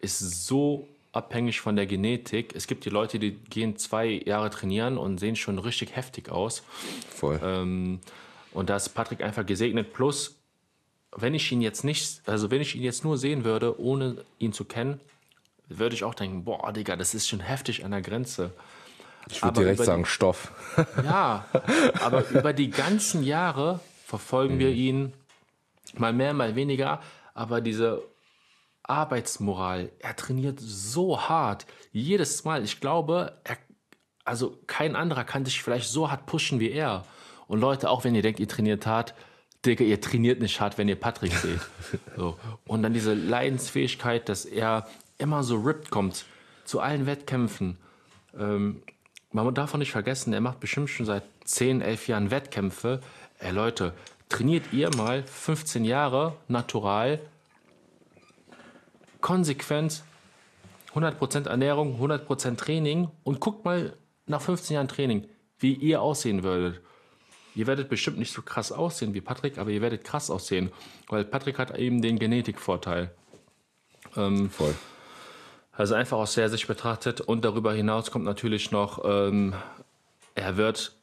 ist 0.00 0.46
so 0.46 0.88
abhängig 1.12 1.60
von 1.60 1.76
der 1.76 1.86
Genetik. 1.86 2.54
Es 2.54 2.66
gibt 2.66 2.84
die 2.86 2.90
Leute, 2.90 3.18
die 3.18 3.32
gehen 3.32 3.76
zwei 3.76 4.22
Jahre 4.24 4.48
trainieren 4.48 4.96
und 4.96 5.18
sehen 5.18 5.36
schon 5.36 5.58
richtig 5.58 5.94
heftig 5.94 6.30
aus. 6.30 6.62
Voll. 7.10 7.38
Ähm, 7.42 8.00
und 8.52 8.70
da 8.70 8.76
ist 8.76 8.90
Patrick 8.90 9.22
einfach 9.22 9.44
gesegnet. 9.44 9.92
Plus, 9.92 10.41
wenn 11.16 11.34
ich 11.34 11.50
ihn 11.52 11.60
jetzt 11.60 11.84
nicht, 11.84 12.22
also 12.26 12.50
wenn 12.50 12.60
ich 12.60 12.74
ihn 12.74 12.82
jetzt 12.82 13.04
nur 13.04 13.18
sehen 13.18 13.44
würde, 13.44 13.80
ohne 13.80 14.24
ihn 14.38 14.52
zu 14.52 14.64
kennen, 14.64 15.00
würde 15.68 15.94
ich 15.94 16.04
auch 16.04 16.14
denken, 16.14 16.44
boah, 16.44 16.72
Digga, 16.72 16.96
das 16.96 17.14
ist 17.14 17.28
schon 17.28 17.40
heftig 17.40 17.84
an 17.84 17.90
der 17.90 18.02
Grenze. 18.02 18.52
Ich 19.30 19.42
würde 19.42 19.60
direkt 19.60 19.84
sagen, 19.84 20.02
die, 20.02 20.08
Stoff. 20.08 20.52
Ja, 21.04 21.46
aber 22.00 22.28
über 22.30 22.52
die 22.52 22.70
ganzen 22.70 23.22
Jahre 23.22 23.80
verfolgen 24.04 24.56
mhm. 24.56 24.58
wir 24.58 24.70
ihn 24.70 25.12
mal 25.94 26.12
mehr, 26.12 26.34
mal 26.34 26.56
weniger, 26.56 27.00
aber 27.34 27.60
diese 27.60 28.02
Arbeitsmoral, 28.82 29.92
er 30.00 30.16
trainiert 30.16 30.58
so 30.60 31.20
hart, 31.20 31.66
jedes 31.92 32.44
Mal. 32.44 32.64
Ich 32.64 32.80
glaube, 32.80 33.38
er, 33.44 33.56
also 34.24 34.58
kein 34.66 34.96
anderer 34.96 35.24
kann 35.24 35.44
sich 35.44 35.62
vielleicht 35.62 35.88
so 35.88 36.10
hart 36.10 36.26
pushen 36.26 36.58
wie 36.58 36.70
er. 36.70 37.04
Und 37.46 37.60
Leute, 37.60 37.90
auch 37.90 38.04
wenn 38.04 38.14
ihr 38.14 38.22
denkt, 38.22 38.40
ihr 38.40 38.48
trainiert 38.48 38.86
hart, 38.86 39.14
Digga, 39.64 39.84
ihr 39.84 40.00
trainiert 40.00 40.40
nicht 40.40 40.60
hart, 40.60 40.78
wenn 40.78 40.88
ihr 40.88 40.96
Patrick 40.96 41.32
seht. 41.32 41.60
So. 42.16 42.38
Und 42.66 42.82
dann 42.82 42.94
diese 42.94 43.12
Leidensfähigkeit, 43.14 44.28
dass 44.28 44.44
er 44.44 44.86
immer 45.18 45.42
so 45.42 45.56
ripped 45.56 45.90
kommt 45.90 46.24
zu 46.64 46.80
allen 46.80 47.06
Wettkämpfen. 47.06 47.76
Ähm, 48.38 48.82
man 49.30 49.54
darf 49.54 49.74
auch 49.74 49.78
nicht 49.78 49.92
vergessen, 49.92 50.32
er 50.32 50.40
macht 50.40 50.60
bestimmt 50.60 50.90
schon 50.90 51.06
seit 51.06 51.24
10, 51.44 51.80
11 51.80 52.08
Jahren 52.08 52.30
Wettkämpfe 52.30 53.00
ey 53.42 53.50
Leute, 53.50 53.92
trainiert 54.28 54.72
ihr 54.72 54.94
mal 54.96 55.22
15 55.24 55.84
Jahre 55.84 56.34
natural, 56.48 57.20
konsequent, 59.20 60.02
100% 60.94 61.48
Ernährung, 61.48 62.00
100% 62.00 62.56
Training 62.56 63.08
und 63.24 63.40
guckt 63.40 63.64
mal 63.64 63.96
nach 64.26 64.40
15 64.40 64.74
Jahren 64.74 64.88
Training, 64.88 65.26
wie 65.58 65.74
ihr 65.74 66.00
aussehen 66.00 66.42
würdet. 66.42 66.80
Ihr 67.54 67.66
werdet 67.66 67.88
bestimmt 67.88 68.18
nicht 68.18 68.32
so 68.32 68.42
krass 68.42 68.72
aussehen 68.72 69.14
wie 69.14 69.20
Patrick, 69.20 69.58
aber 69.58 69.70
ihr 69.70 69.82
werdet 69.82 70.04
krass 70.04 70.30
aussehen, 70.30 70.72
weil 71.08 71.24
Patrick 71.24 71.58
hat 71.58 71.76
eben 71.78 72.00
den 72.00 72.18
Genetikvorteil. 72.18 73.10
Ähm, 74.16 74.50
Voll. 74.50 74.74
Also 75.72 75.94
einfach 75.94 76.18
aus 76.18 76.34
der 76.34 76.48
Sicht 76.50 76.66
betrachtet 76.66 77.20
und 77.20 77.44
darüber 77.44 77.72
hinaus 77.72 78.10
kommt 78.10 78.24
natürlich 78.24 78.70
noch, 78.70 79.02
ähm, 79.04 79.54
er 80.34 80.56
wird 80.56 80.94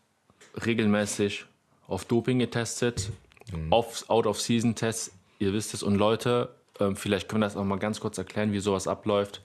regelmäßig 0.66 1.46
auf 1.88 2.06
Doping 2.06 2.40
getestet, 2.40 3.10
mhm. 3.52 3.74
auf 3.74 4.10
Out-of-Season-Tests, 4.10 5.12
ihr 5.40 5.54
wisst 5.54 5.74
es. 5.74 5.82
Und 5.82 5.96
Leute, 5.96 6.50
ähm, 6.80 6.96
vielleicht 6.96 7.30
können 7.30 7.42
wir 7.42 7.48
das 7.48 7.58
auch 7.58 7.64
mal 7.64 7.80
ganz 7.80 8.00
kurz 8.00 8.18
erklären, 8.18 8.54
wie 8.54 8.60
sowas 8.60 8.88
abläuft. 8.88 9.42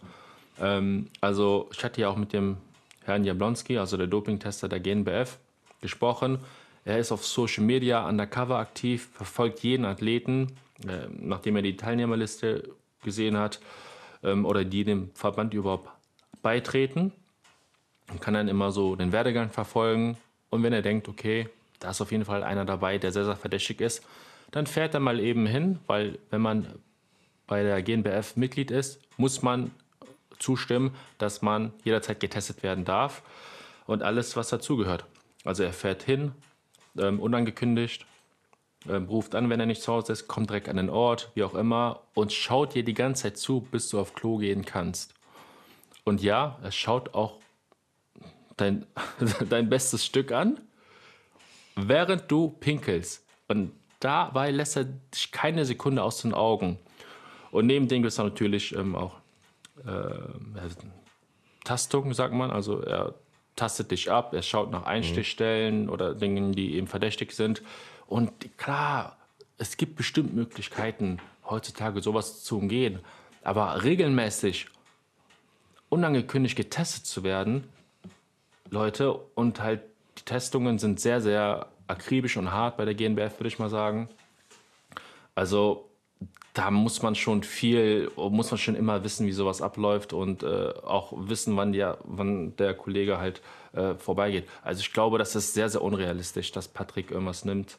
Ähm, 0.61 1.09
also 1.21 1.69
ich 1.73 1.83
hatte 1.83 2.03
ja 2.03 2.09
auch 2.09 2.17
mit 2.17 2.33
dem 2.33 2.59
Herrn 3.05 3.25
Jablonski, 3.25 3.79
also 3.79 3.97
der 3.97 4.07
Dopingtester 4.07 4.69
der 4.69 4.81
GNBF, 4.81 5.39
gesprochen. 5.81 6.39
Er 6.85 6.99
ist 6.99 7.13
auf 7.13 7.25
Social 7.25 7.65
Media 7.65 8.07
undercover 8.07 8.59
aktiv, 8.59 9.09
verfolgt 9.15 9.61
jeden 9.61 9.85
Athleten, 9.85 10.57
äh, 10.87 11.09
nachdem 11.11 11.57
er 11.57 11.63
die 11.63 11.77
Teilnehmerliste 11.77 12.71
gesehen 13.03 13.39
hat 13.39 13.61
ähm, 14.23 14.45
oder 14.45 14.65
die 14.65 14.85
dem 14.85 15.11
Verband 15.15 15.55
überhaupt 15.55 15.89
beitreten 16.43 17.13
und 18.11 18.21
kann 18.21 18.35
dann 18.35 18.49
immer 18.49 18.71
so 18.71 18.97
den 18.97 19.13
Werdegang 19.13 19.51
verfolgen. 19.51 20.17
Und 20.51 20.63
wenn 20.63 20.73
er 20.73 20.83
denkt, 20.83 21.09
okay, 21.09 21.49
da 21.81 21.91
ist 21.91 22.01
auf 22.01 22.13
jeden 22.13 22.25
Fall 22.25 22.43
einer 22.43 22.65
dabei, 22.65 22.99
der 22.99 23.13
sehr, 23.13 23.25
sehr 23.25 23.37
verdächtig 23.37 23.81
ist. 23.81 24.05
Dann 24.51 24.67
fährt 24.67 24.95
er 24.95 25.01
mal 25.01 25.21
eben 25.21 25.47
hin, 25.47 25.79
weil 25.87 26.19
wenn 26.31 26.41
man 26.41 26.69
bei 27.47 27.63
der 27.63 27.83
GNBF 27.83 28.37
Mitglied 28.37 28.71
ist, 28.71 29.01
muss 29.17 29.43
man 29.43 29.71
zustimmen, 30.39 30.95
dass 31.19 31.43
man 31.43 31.73
jederzeit 31.83 32.21
getestet 32.21 32.63
werden 32.63 32.85
darf 32.85 33.23
und 33.87 34.03
alles, 34.03 34.37
was 34.37 34.49
dazugehört. 34.49 35.05
Also 35.45 35.63
er 35.63 35.73
fährt 35.73 36.03
hin, 36.03 36.33
ähm, 36.99 37.21
unangekündigt, 37.21 38.07
ähm, 38.89 39.07
ruft 39.07 39.35
an, 39.35 39.51
wenn 39.51 39.61
er 39.61 39.67
nicht 39.67 39.83
zu 39.83 39.93
Hause 39.93 40.13
ist, 40.13 40.29
kommt 40.29 40.51
direkt 40.51 40.69
an 40.69 40.77
den 40.77 40.91
Ort, 40.91 41.31
wie 41.35 41.43
auch 41.43 41.55
immer, 41.55 42.03
und 42.15 42.33
schaut 42.33 42.75
dir 42.75 42.85
die 42.85 42.95
ganze 42.95 43.25
Zeit 43.25 43.39
zu, 43.39 43.61
bis 43.61 43.89
du 43.89 43.99
auf 43.99 44.15
Klo 44.15 44.39
gehen 44.39 44.65
kannst. 44.65 45.15
Und 46.05 46.23
ja, 46.23 46.59
es 46.63 46.75
schaut 46.75 47.15
auch 47.15 47.39
dein, 48.57 48.87
dein 49.49 49.69
bestes 49.69 50.05
Stück 50.05 50.33
an, 50.33 50.61
während 51.77 52.31
du 52.31 52.49
pinkelst. 52.49 53.25
Und 53.49 53.73
dabei 54.01 54.51
lässt 54.51 54.77
er 54.77 54.85
dich 54.85 55.33
keine 55.33 55.65
Sekunde 55.65 56.03
aus 56.03 56.23
den 56.23 56.35
Augen. 56.35 56.79
Und 57.51 57.67
neben 57.67 57.89
dem 57.89 58.03
gibt 58.03 58.13
es 58.13 58.19
natürlich 58.19 58.75
ähm, 58.75 58.95
auch 58.97 59.17
äh, 59.87 60.11
Tastung, 61.65 62.13
sagt 62.13 62.35
man. 62.35 62.51
Also 62.51 62.81
er 62.81 63.15
tastet 63.57 63.91
dich 63.91 64.11
ab, 64.11 64.35
er 64.35 64.43
schaut 64.43 64.71
nach 64.71 64.85
Einstichstellen 64.85 65.85
mhm. 65.85 65.91
oder 65.91 66.15
Dingen, 66.15 66.53
die 66.53 66.75
eben 66.75 66.87
verdächtig 66.87 67.33
sind. 67.33 67.63
Und 68.07 68.33
klar, 68.59 69.17
es 69.59 69.77
gibt 69.77 69.97
bestimmt 69.97 70.35
Möglichkeiten, 70.35 71.19
heutzutage 71.49 72.03
sowas 72.03 72.43
zu 72.43 72.59
umgehen. 72.59 73.01
Aber 73.43 73.85
regelmäßig 73.85 74.67
unangekündigt 75.89 76.57
getestet 76.57 77.07
zu 77.07 77.23
werden, 77.23 77.65
Leute, 78.71 79.13
und 79.13 79.61
halt 79.61 79.83
die 80.19 80.25
Testungen 80.25 80.79
sind 80.79 81.01
sehr, 81.01 81.21
sehr 81.21 81.69
akribisch 81.87 82.37
und 82.37 82.51
hart 82.51 82.77
bei 82.77 82.85
der 82.85 82.95
GNBF, 82.95 83.39
würde 83.39 83.49
ich 83.49 83.59
mal 83.59 83.69
sagen. 83.69 84.09
Also 85.35 85.89
da 86.55 86.71
muss 86.71 87.03
man 87.03 87.17
schon 87.17 87.43
viel, 87.43 88.11
muss 88.17 88.53
man 88.53 88.59
schon 88.59 88.77
immer 88.77 89.03
wissen, 89.03 89.27
wie 89.27 89.33
sowas 89.33 89.61
abläuft 89.61 90.13
und 90.13 90.45
äh, 90.45 90.73
auch 90.85 91.13
wissen, 91.17 91.57
wann, 91.57 91.73
die, 91.73 91.85
wann 92.05 92.55
der 92.57 92.75
Kollege 92.75 93.19
halt 93.19 93.43
äh, 93.73 93.95
vorbeigeht. 93.97 94.49
Also 94.63 94.81
ich 94.81 94.93
glaube, 94.93 95.19
das 95.19 95.35
ist 95.35 95.53
sehr, 95.53 95.69
sehr 95.69 95.83
unrealistisch, 95.83 96.53
dass 96.53 96.69
Patrick 96.69 97.11
irgendwas 97.11 97.45
nimmt. 97.45 97.77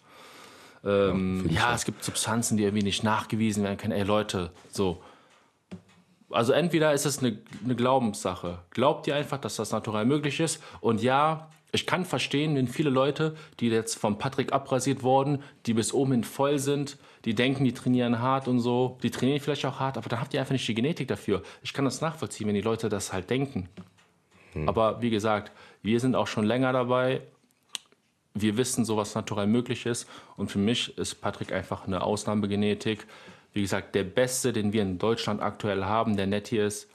Ähm, 0.84 1.46
ja, 1.50 1.70
ja 1.70 1.74
es 1.74 1.86
gibt 1.86 2.04
Substanzen, 2.04 2.58
die 2.58 2.64
irgendwie 2.64 2.84
nicht 2.84 3.02
nachgewiesen 3.02 3.64
werden 3.64 3.78
können. 3.78 3.94
Ey 3.94 4.04
Leute, 4.04 4.52
so. 4.70 5.02
Also 6.30 6.52
entweder 6.52 6.92
ist 6.92 7.06
es 7.06 7.20
eine, 7.20 7.38
eine 7.64 7.76
Glaubenssache. 7.76 8.60
Glaubt 8.72 9.08
ihr 9.08 9.16
einfach, 9.16 9.38
dass 9.38 9.56
das 9.56 9.72
natural 9.72 10.06
möglich 10.06 10.42
ist? 10.42 10.62
Und 10.82 11.02
ja, 11.02 11.50
ich 11.76 11.86
kann 11.86 12.06
verstehen, 12.06 12.56
wenn 12.56 12.68
viele 12.68 12.90
Leute, 12.90 13.36
die 13.60 13.68
jetzt 13.68 13.96
vom 13.96 14.18
Patrick 14.18 14.54
abrasiert 14.54 15.04
wurden, 15.04 15.44
die 15.66 15.74
bis 15.74 15.94
oben 15.94 16.14
hin 16.14 16.24
voll 16.24 16.60
sind, 16.60 16.98
die 17.26 17.36
denken, 17.36 17.64
die 17.64 17.74
trainieren 17.74 18.20
hart 18.20 18.48
und 18.48 18.60
so, 18.60 18.98
die 19.04 19.12
trainieren 19.12 19.40
vielleicht 19.40 19.66
auch 19.66 19.80
hart, 19.80 19.98
aber 19.98 20.10
dann 20.10 20.20
habt 20.20 20.34
ihr 20.34 20.40
einfach 20.40 20.54
nicht 20.54 20.68
die 20.68 20.74
Genetik 20.74 21.08
dafür. 21.08 21.44
Ich 21.62 21.74
kann 21.74 21.86
das 21.86 22.02
nachvollziehen, 22.02 22.48
wenn 22.48 22.56
die 22.56 22.62
Leute 22.62 22.90
das 22.90 23.14
halt 23.14 23.30
denken. 23.30 23.70
Hm. 24.54 24.68
Aber 24.68 25.02
wie 25.02 25.10
gesagt, 25.10 25.52
wir 25.82 26.00
sind 26.00 26.16
auch 26.16 26.28
schon 26.28 26.46
länger 26.46 26.74
dabei 26.74 27.22
wir 28.36 28.58
wissen, 28.58 28.86
so 28.86 28.98
was 28.98 29.16
natural 29.16 29.48
möglich 29.48 29.86
ist. 29.86 30.08
Und 30.36 30.52
für 30.52 30.60
mich 30.60 30.96
ist 30.98 31.16
Patrick 31.16 31.52
einfach 31.52 31.88
eine 31.88 32.04
Ausnahmegenetik. 32.04 33.08
Wie 33.54 33.62
gesagt, 33.62 33.96
der 33.96 34.04
beste, 34.04 34.54
den 34.54 34.74
wir 34.74 34.82
in 34.82 35.00
Deutschland 35.00 35.42
aktuell 35.42 35.86
haben, 35.86 36.18
der 36.18 36.28
nett 36.28 36.50
hier 36.50 36.68
ist. 36.68 36.90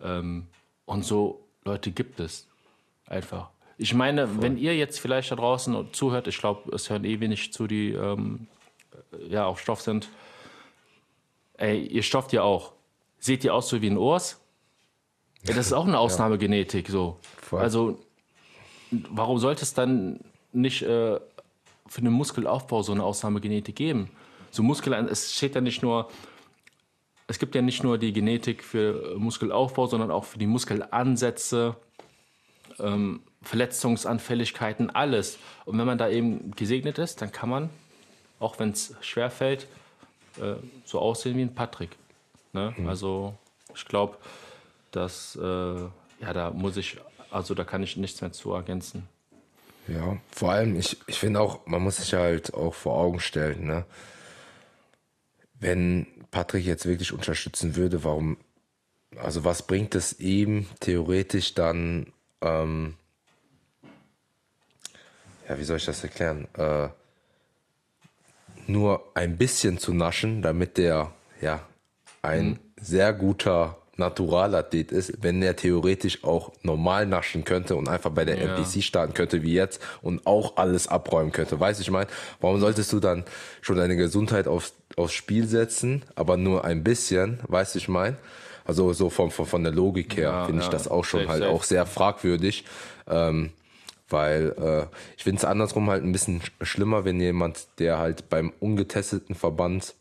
Ähm, 0.00 0.46
und 0.84 1.04
so 1.04 1.48
Leute 1.64 1.90
gibt 1.90 2.20
es 2.20 2.46
einfach. 3.06 3.48
Ich 3.76 3.94
meine, 3.94 4.28
Voll. 4.28 4.42
wenn 4.42 4.58
ihr 4.58 4.76
jetzt 4.76 5.00
vielleicht 5.00 5.30
da 5.30 5.36
draußen 5.36 5.92
zuhört, 5.92 6.28
ich 6.28 6.38
glaube, 6.38 6.74
es 6.74 6.90
hören 6.90 7.04
eh 7.04 7.20
wenig 7.20 7.52
zu, 7.52 7.66
die 7.66 7.90
ähm, 7.92 8.46
ja 9.28 9.46
auf 9.46 9.60
Stoff 9.60 9.80
sind. 9.80 10.08
Ey, 11.56 11.86
ihr 11.86 12.02
stofft 12.02 12.32
ja 12.32 12.42
auch. 12.42 12.72
Seht 13.18 13.44
ihr 13.44 13.54
aus 13.54 13.68
so 13.68 13.80
wie 13.80 13.88
ein 13.88 13.96
Urs? 13.96 14.40
Ja, 15.44 15.54
das 15.54 15.66
ist 15.66 15.72
auch 15.72 15.86
eine 15.86 15.98
Ausnahmegenetik 16.04 16.88
so. 16.88 17.18
Voll. 17.42 17.60
Also 17.60 17.98
warum 18.90 19.38
sollte 19.38 19.62
es 19.62 19.74
dann 19.74 20.20
nicht 20.52 20.82
äh, 20.82 21.18
für 21.86 22.00
den 22.00 22.12
Muskelaufbau 22.12 22.82
so 22.82 22.92
eine 22.92 23.04
Ausnahmegenetik 23.04 23.76
geben. 23.76 24.10
So 24.50 24.62
Muskel, 24.62 24.92
es 25.10 25.34
steht 25.34 25.54
ja 25.54 25.60
nicht 25.60 25.82
nur, 25.82 26.08
es 27.26 27.38
gibt 27.38 27.54
ja 27.54 27.62
nicht 27.62 27.82
nur 27.82 27.98
die 27.98 28.12
Genetik 28.12 28.62
für 28.62 29.16
Muskelaufbau, 29.18 29.86
sondern 29.86 30.10
auch 30.10 30.24
für 30.24 30.38
die 30.38 30.46
Muskelansätze, 30.46 31.76
ähm, 32.78 33.22
Verletzungsanfälligkeiten, 33.42 34.90
alles. 34.90 35.38
Und 35.64 35.78
wenn 35.78 35.86
man 35.86 35.98
da 35.98 36.08
eben 36.08 36.52
gesegnet 36.52 36.98
ist, 36.98 37.20
dann 37.22 37.32
kann 37.32 37.48
man, 37.48 37.70
auch 38.40 38.58
wenn 38.58 38.70
es 38.70 38.94
schwer 39.00 39.30
fällt, 39.30 39.66
äh, 40.38 40.54
so 40.84 40.98
aussehen 40.98 41.36
wie 41.36 41.42
ein 41.42 41.54
Patrick. 41.54 41.96
Ne? 42.52 42.74
Mhm. 42.76 42.88
Also 42.88 43.34
ich 43.74 43.84
glaube, 43.84 44.16
dass, 44.90 45.36
äh, 45.36 45.40
ja, 45.40 46.32
da 46.32 46.50
muss 46.50 46.76
ich, 46.76 46.98
also 47.30 47.54
da 47.54 47.64
kann 47.64 47.82
ich 47.82 47.96
nichts 47.96 48.20
mehr 48.20 48.32
zu 48.32 48.52
ergänzen. 48.52 49.08
Ja, 49.88 50.16
vor 50.30 50.52
allem, 50.52 50.76
ich, 50.76 50.96
ich 51.06 51.18
finde 51.18 51.40
auch, 51.40 51.66
man 51.66 51.82
muss 51.82 51.98
sich 51.98 52.14
halt 52.14 52.54
auch 52.54 52.72
vor 52.72 52.96
Augen 52.96 53.20
stellen, 53.20 53.66
ne? 53.66 53.84
Wenn 55.60 56.06
Patrick 56.30 56.64
jetzt 56.64 56.86
wirklich 56.86 57.12
unterstützen 57.12 57.76
würde, 57.76 58.02
warum, 58.02 58.38
also 59.16 59.44
was 59.44 59.66
bringt 59.66 59.94
es 59.94 60.18
ihm 60.18 60.66
theoretisch 60.80 61.54
dann, 61.54 62.12
ähm, 62.40 62.94
ja, 65.48 65.58
wie 65.58 65.64
soll 65.64 65.76
ich 65.76 65.84
das 65.84 66.02
erklären, 66.02 66.48
äh, 66.56 66.88
nur 68.66 69.04
ein 69.14 69.36
bisschen 69.36 69.78
zu 69.78 69.92
naschen, 69.92 70.42
damit 70.42 70.78
der, 70.78 71.12
ja, 71.40 71.60
ein 72.22 72.46
mhm. 72.46 72.58
sehr 72.80 73.12
guter 73.12 73.76
Naturalathlet 73.96 74.90
ist, 74.90 75.22
wenn 75.22 75.42
er 75.42 75.54
theoretisch 75.54 76.24
auch 76.24 76.52
normal 76.62 77.06
naschen 77.06 77.44
könnte 77.44 77.76
und 77.76 77.88
einfach 77.88 78.10
bei 78.10 78.24
der 78.24 78.38
ja. 78.38 78.56
NPC 78.56 78.82
starten 78.82 79.14
könnte 79.14 79.42
wie 79.42 79.54
jetzt 79.54 79.80
und 80.02 80.26
auch 80.26 80.56
alles 80.56 80.88
abräumen 80.88 81.30
könnte. 81.30 81.60
Weißt 81.60 81.78
du, 81.78 81.82
ich 81.82 81.90
meine, 81.90 82.08
warum 82.40 82.58
solltest 82.60 82.92
du 82.92 83.00
dann 83.00 83.24
schon 83.60 83.76
deine 83.76 83.96
Gesundheit 83.96 84.48
aufs, 84.48 84.74
aufs 84.96 85.12
Spiel 85.12 85.46
setzen, 85.46 86.02
aber 86.16 86.36
nur 86.36 86.64
ein 86.64 86.82
bisschen, 86.82 87.38
weißt 87.46 87.74
du, 87.74 87.78
ich 87.78 87.88
meine? 87.88 88.16
Also 88.64 88.92
so 88.92 89.10
von, 89.10 89.30
von, 89.30 89.46
von 89.46 89.62
der 89.62 89.72
Logik 89.72 90.16
her 90.16 90.30
ja, 90.30 90.44
finde 90.46 90.62
ich 90.62 90.68
das 90.68 90.88
auch 90.88 91.04
schon 91.04 91.20
safe, 91.20 91.30
halt 91.30 91.42
safe. 91.42 91.52
auch 91.52 91.62
sehr 91.62 91.86
fragwürdig. 91.86 92.64
Ähm, 93.06 93.50
weil 94.08 94.54
äh, 94.58 94.86
ich 95.16 95.24
finde 95.24 95.38
es 95.38 95.44
andersrum 95.44 95.90
halt 95.90 96.04
ein 96.04 96.12
bisschen 96.12 96.42
schlimmer, 96.60 97.04
wenn 97.04 97.20
jemand, 97.20 97.66
der 97.78 97.98
halt 97.98 98.28
beim 98.28 98.52
ungetesteten 98.60 99.34
Verband, 99.34 99.94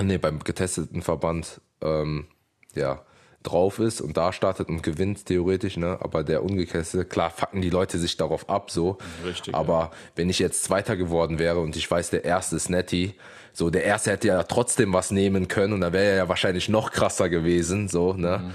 nee, 0.00 0.18
beim 0.18 0.40
getesteten 0.40 1.02
Verband, 1.02 1.60
ähm, 1.80 2.26
ja, 2.74 3.02
drauf 3.42 3.78
ist 3.78 4.00
und 4.00 4.16
da 4.16 4.32
startet 4.32 4.68
und 4.68 4.82
gewinnt 4.82 5.24
theoretisch, 5.24 5.76
ne? 5.78 5.98
Aber 6.00 6.22
der 6.24 6.44
Ungekesselte, 6.44 7.08
klar, 7.08 7.30
fucken 7.30 7.62
die 7.62 7.70
Leute 7.70 7.98
sich 7.98 8.16
darauf 8.16 8.50
ab, 8.50 8.70
so. 8.70 8.98
Richtig. 9.24 9.54
Aber 9.54 9.78
ja. 9.78 9.90
wenn 10.16 10.28
ich 10.28 10.38
jetzt 10.38 10.64
Zweiter 10.64 10.96
geworden 10.96 11.38
wäre 11.38 11.60
und 11.60 11.74
ich 11.76 11.90
weiß, 11.90 12.10
der 12.10 12.24
Erste 12.24 12.56
ist 12.56 12.68
Netty, 12.68 13.14
so, 13.52 13.70
der 13.70 13.84
Erste 13.84 14.12
hätte 14.12 14.28
ja 14.28 14.42
trotzdem 14.44 14.92
was 14.92 15.10
nehmen 15.10 15.48
können 15.48 15.72
und 15.72 15.80
da 15.80 15.92
wäre 15.92 16.04
er 16.04 16.16
ja 16.16 16.28
wahrscheinlich 16.28 16.68
noch 16.68 16.90
krasser 16.90 17.28
gewesen, 17.28 17.88
so, 17.88 18.12
ne? 18.14 18.38
Mhm. 18.38 18.54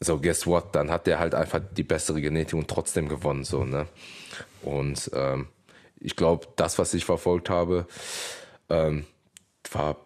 So, 0.00 0.18
guess 0.20 0.46
what? 0.46 0.74
Dann 0.74 0.90
hat 0.90 1.06
der 1.06 1.18
halt 1.18 1.34
einfach 1.34 1.60
die 1.76 1.84
bessere 1.84 2.20
Genetik 2.20 2.58
und 2.58 2.68
trotzdem 2.68 3.08
gewonnen, 3.08 3.44
so, 3.44 3.64
ne? 3.64 3.86
Und 4.62 5.10
ähm, 5.14 5.48
ich 6.00 6.16
glaube, 6.16 6.48
das, 6.56 6.78
was 6.78 6.92
ich 6.94 7.04
verfolgt 7.04 7.48
habe, 7.48 7.86
ähm, 8.68 9.06
war 9.72 9.96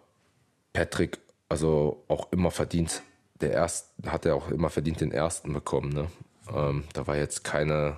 Patrick 0.73 1.19
also 1.49 2.03
auch 2.07 2.31
immer 2.31 2.51
verdient 2.51 3.01
der 3.41 3.51
erste 3.51 4.11
hat 4.11 4.25
er 4.25 4.35
auch 4.35 4.49
immer 4.49 4.69
verdient 4.69 5.01
den 5.01 5.11
ersten 5.11 5.53
bekommen. 5.53 5.89
Ne? 5.89 6.07
Ähm, 6.53 6.83
da 6.93 7.07
war 7.07 7.15
jetzt 7.15 7.43
keine 7.43 7.97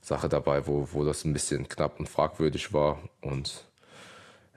Sache 0.00 0.28
dabei, 0.28 0.66
wo, 0.66 0.88
wo 0.92 1.04
das 1.04 1.24
ein 1.24 1.32
bisschen 1.32 1.68
knapp 1.68 1.98
und 1.98 2.08
fragwürdig 2.08 2.72
war. 2.72 2.98
Und 3.20 3.64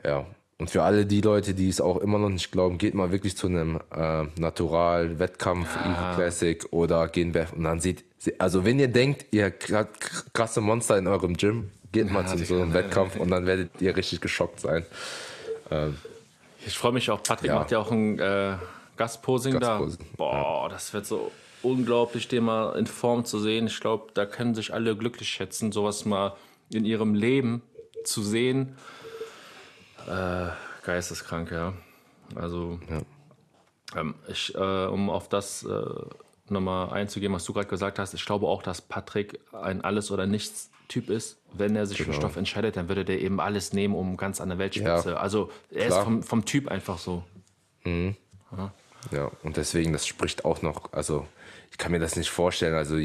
ja, 0.04 0.26
und 0.60 0.72
für 0.72 0.84
alle 0.84 1.06
die 1.06 1.22
Leute, 1.22 1.54
die 1.54 1.70
es 1.70 1.80
auch 1.80 1.98
immer 1.98 2.18
noch 2.18 2.30
nicht 2.30 2.52
glauben, 2.52 2.78
geht 2.78 2.96
mal 2.96 3.12
wirklich 3.12 3.38
zu 3.38 3.48
einem 3.48 3.80
äh, 3.92 4.24
Natural-Wettkampf, 4.40 5.68
ja. 5.76 5.92
Eagle 5.92 6.16
Classic 6.16 6.66
oder 6.72 7.08
gehen 7.10 7.36
und 7.56 7.64
dann 7.64 7.80
seht, 7.80 8.04
also 8.40 8.66
wenn 8.66 8.80
ihr 8.80 8.88
denkt, 8.88 9.28
ihr 9.32 9.54
habt 9.72 10.34
krasse 10.34 10.62
Monster 10.62 10.98
in 10.98 11.08
eurem 11.08 11.38
Gym, 11.38 11.70
geht 11.92 12.08
ja, 12.08 12.14
mal 12.14 12.28
zu 12.28 12.44
so 12.44 12.56
einem 12.56 12.74
Wettkampf 12.74 13.16
und 13.20 13.30
dann 13.30 13.46
werdet 13.46 13.70
ihr 13.82 13.96
richtig 13.96 14.20
geschockt 14.20 14.60
sein. 14.60 14.86
Ähm, 15.70 15.98
ich 16.66 16.78
freue 16.78 16.92
mich 16.92 17.10
auch, 17.12 17.22
Patrick 17.22 17.50
ja. 17.50 17.56
macht 17.60 17.72
ja 17.72 17.80
auch 17.80 17.92
ein 17.92 18.18
äh, 18.18 18.56
Gastposing, 18.98 19.60
Gastposing 19.60 20.00
da. 20.00 20.18
Boah, 20.18 20.64
ja. 20.64 20.70
das 20.70 20.92
wird 20.92 21.06
so 21.06 21.32
unglaublich, 21.62 22.28
den 22.28 22.44
mal 22.44 22.78
in 22.78 22.88
Form 22.88 23.26
zu 23.26 23.40
sehen. 23.40 23.68
Ich 23.68 23.80
glaube, 23.80 24.08
da 24.14 24.26
können 24.26 24.56
sich 24.56 24.74
alle 24.74 24.96
glücklich 24.96 25.30
schätzen, 25.30 25.72
sowas 25.72 26.06
mal 26.06 26.36
in 26.72 26.84
ihrem 26.84 27.14
Leben 27.14 27.62
zu 28.04 28.24
sehen. 28.24 28.76
Äh, 30.08 30.50
geisteskrank, 30.84 31.52
ja. 31.52 31.74
Also, 32.36 32.80
ja. 32.90 33.02
Ähm, 34.00 34.16
ich, 34.28 34.54
äh, 34.56 34.86
um 34.86 35.10
auf 35.10 35.30
das 35.30 35.64
äh, 35.64 35.86
nochmal 36.50 36.92
einzugehen, 36.92 37.34
was 37.34 37.46
du 37.46 37.54
gerade 37.54 37.68
gesagt 37.68 38.00
hast, 38.00 38.14
ich 38.14 38.26
glaube 38.26 38.48
auch, 38.48 38.64
dass 38.64 38.82
Patrick 38.82 39.40
ein 39.54 39.82
Alles- 39.82 40.12
oder 40.12 40.26
Nichts-Typ 40.26 41.10
ist. 41.10 41.42
Wenn 41.54 41.76
er 41.76 41.86
sich 41.86 41.98
genau. 41.98 42.12
für 42.12 42.18
Stoff 42.18 42.36
entscheidet, 42.36 42.78
dann 42.78 42.90
würde 42.90 43.06
der 43.06 43.22
eben 43.22 43.40
alles 43.40 43.74
nehmen, 43.74 43.96
um 43.96 44.18
ganz 44.18 44.42
an 44.42 44.50
der 44.50 44.58
Weltspitze. 44.58 45.12
Ja. 45.12 45.18
Also, 45.18 45.52
er 45.70 45.88
Klar. 45.88 46.00
ist 46.00 46.04
vom, 46.04 46.24
vom 46.24 46.46
Typ 46.46 46.68
einfach 46.70 46.98
so. 46.98 47.24
Mhm. 47.84 48.16
Ja. 48.52 48.74
Ja, 49.12 49.32
und 49.44 49.58
deswegen, 49.58 49.94
das 49.94 50.08
spricht 50.08 50.44
auch 50.44 50.62
noch, 50.62 50.92
also 50.92 51.28
ich 51.72 51.78
kann 51.78 51.92
mir 51.92 52.00
das 52.00 52.16
nicht 52.16 52.30
vorstellen, 52.30 52.76
also 52.76 52.98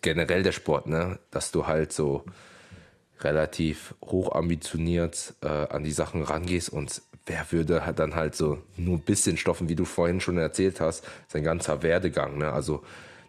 generell 0.00 0.42
der 0.42 0.52
Sport, 0.52 0.86
ne, 0.86 1.18
dass 1.30 1.50
du 1.50 1.66
halt 1.66 1.92
so 1.92 2.24
relativ 3.20 3.94
hoch 4.02 4.34
ambitioniert 4.34 5.34
äh, 5.42 5.48
an 5.48 5.84
die 5.84 5.92
Sachen 5.92 6.22
rangehst 6.22 6.68
und 6.68 7.02
wer 7.24 7.50
würde 7.50 7.82
dann 7.96 8.14
halt 8.14 8.36
so 8.36 8.58
nur 8.76 8.96
ein 8.96 9.02
bisschen 9.02 9.36
stoffen, 9.36 9.68
wie 9.68 9.74
du 9.74 9.84
vorhin 9.84 10.20
schon 10.20 10.38
erzählt 10.38 10.80
hast, 10.80 11.04
sein 11.28 11.42
ganzer 11.42 11.82
Werdegang, 11.82 12.38
ne, 12.38 12.52
also 12.52 12.82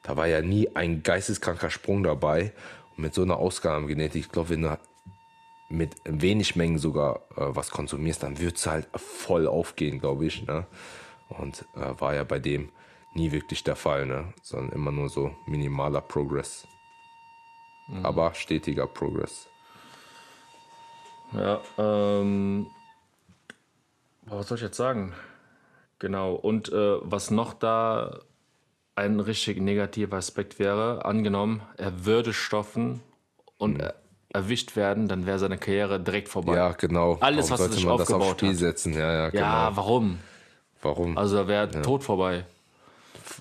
da 0.08 0.16
war 0.16 0.28
ja 0.28 0.42
nie 0.42 0.70
ein 0.74 1.04
geisteskranker 1.04 1.70
Sprung 1.70 2.02
dabei. 2.02 2.54
Und 2.96 3.04
mit 3.04 3.14
so 3.14 3.24
einer 3.24 3.38
Ausgabengenetik, 3.38 4.26
ich 4.26 4.32
glaube, 4.32 4.52
wenn 4.52 4.62
du 4.62 4.80
mit 5.70 5.96
wenig 6.06 6.56
Mengen 6.56 6.78
sogar 6.78 7.18
äh, 7.36 7.42
was 7.56 7.72
konsumierst, 7.72 8.24
dann 8.24 8.40
wird 8.40 8.56
es 8.56 8.68
halt 8.68 8.88
voll 8.96 9.48
aufgehen, 9.48 10.00
glaube 10.00 10.26
ich. 10.26 10.48
Ne? 10.48 10.66
Und 11.28 11.66
äh, 11.76 12.00
war 12.00 12.16
ja 12.16 12.24
bei 12.24 12.40
dem 12.40 12.70
nie 13.14 13.34
wirklich 13.34 13.66
der 13.66 13.76
Fall, 13.76 14.06
ne? 14.06 14.34
sondern 14.42 14.72
immer 14.72 14.92
nur 14.92 15.10
so 15.10 15.36
minimaler 15.46 16.00
Progress. 16.00 16.66
Mhm. 17.88 18.06
Aber 18.06 18.34
stetiger 18.34 18.88
Progress. 18.88 19.50
Ja, 21.34 21.62
ähm, 21.78 22.68
was 24.26 24.48
soll 24.48 24.58
ich 24.58 24.64
jetzt 24.64 24.78
sagen? 24.78 25.14
Genau, 26.00 26.34
und 26.34 26.72
äh, 26.72 26.98
was 27.02 27.32
noch 27.32 27.54
da 27.54 28.20
ein 28.96 29.20
richtig 29.20 29.62
negativer 29.62 30.18
Aspekt 30.18 30.60
wäre, 30.60 31.06
angenommen, 31.06 31.62
er 31.78 32.06
würde 32.06 32.34
stoffen 32.34 33.02
und 33.58 33.78
mhm. 33.78 33.90
erwischt 34.30 34.76
werden, 34.76 35.08
dann 35.08 35.26
wäre 35.26 35.40
seine 35.40 35.58
Karriere 35.58 36.00
direkt 36.00 36.30
vorbei. 36.30 36.56
Ja, 36.56 36.72
genau. 36.72 37.18
Alles, 37.20 37.50
warum 37.50 37.52
was 37.52 37.72
er 37.72 37.74
sich 37.74 37.86
man 37.86 37.94
aufgebaut 37.94 38.22
das 38.22 38.32
auf 38.32 38.38
Spiel 38.38 38.50
hat. 38.50 38.58
setzen? 38.58 38.94
Ja, 38.94 39.14
ja, 39.14 39.30
genau. 39.30 39.44
ja, 39.44 39.72
warum? 39.76 40.20
Warum? 40.82 41.18
Also 41.18 41.38
er 41.38 41.48
wäre 41.48 41.70
ja. 41.72 41.82
tot 41.82 42.04
vorbei. 42.04 42.46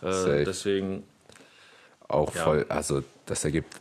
Äh, 0.03 0.44
deswegen. 0.44 1.05
Auch 2.09 2.35
ja. 2.35 2.42
voll, 2.42 2.66
also 2.68 3.03
das 3.25 3.44
ergibt, 3.44 3.81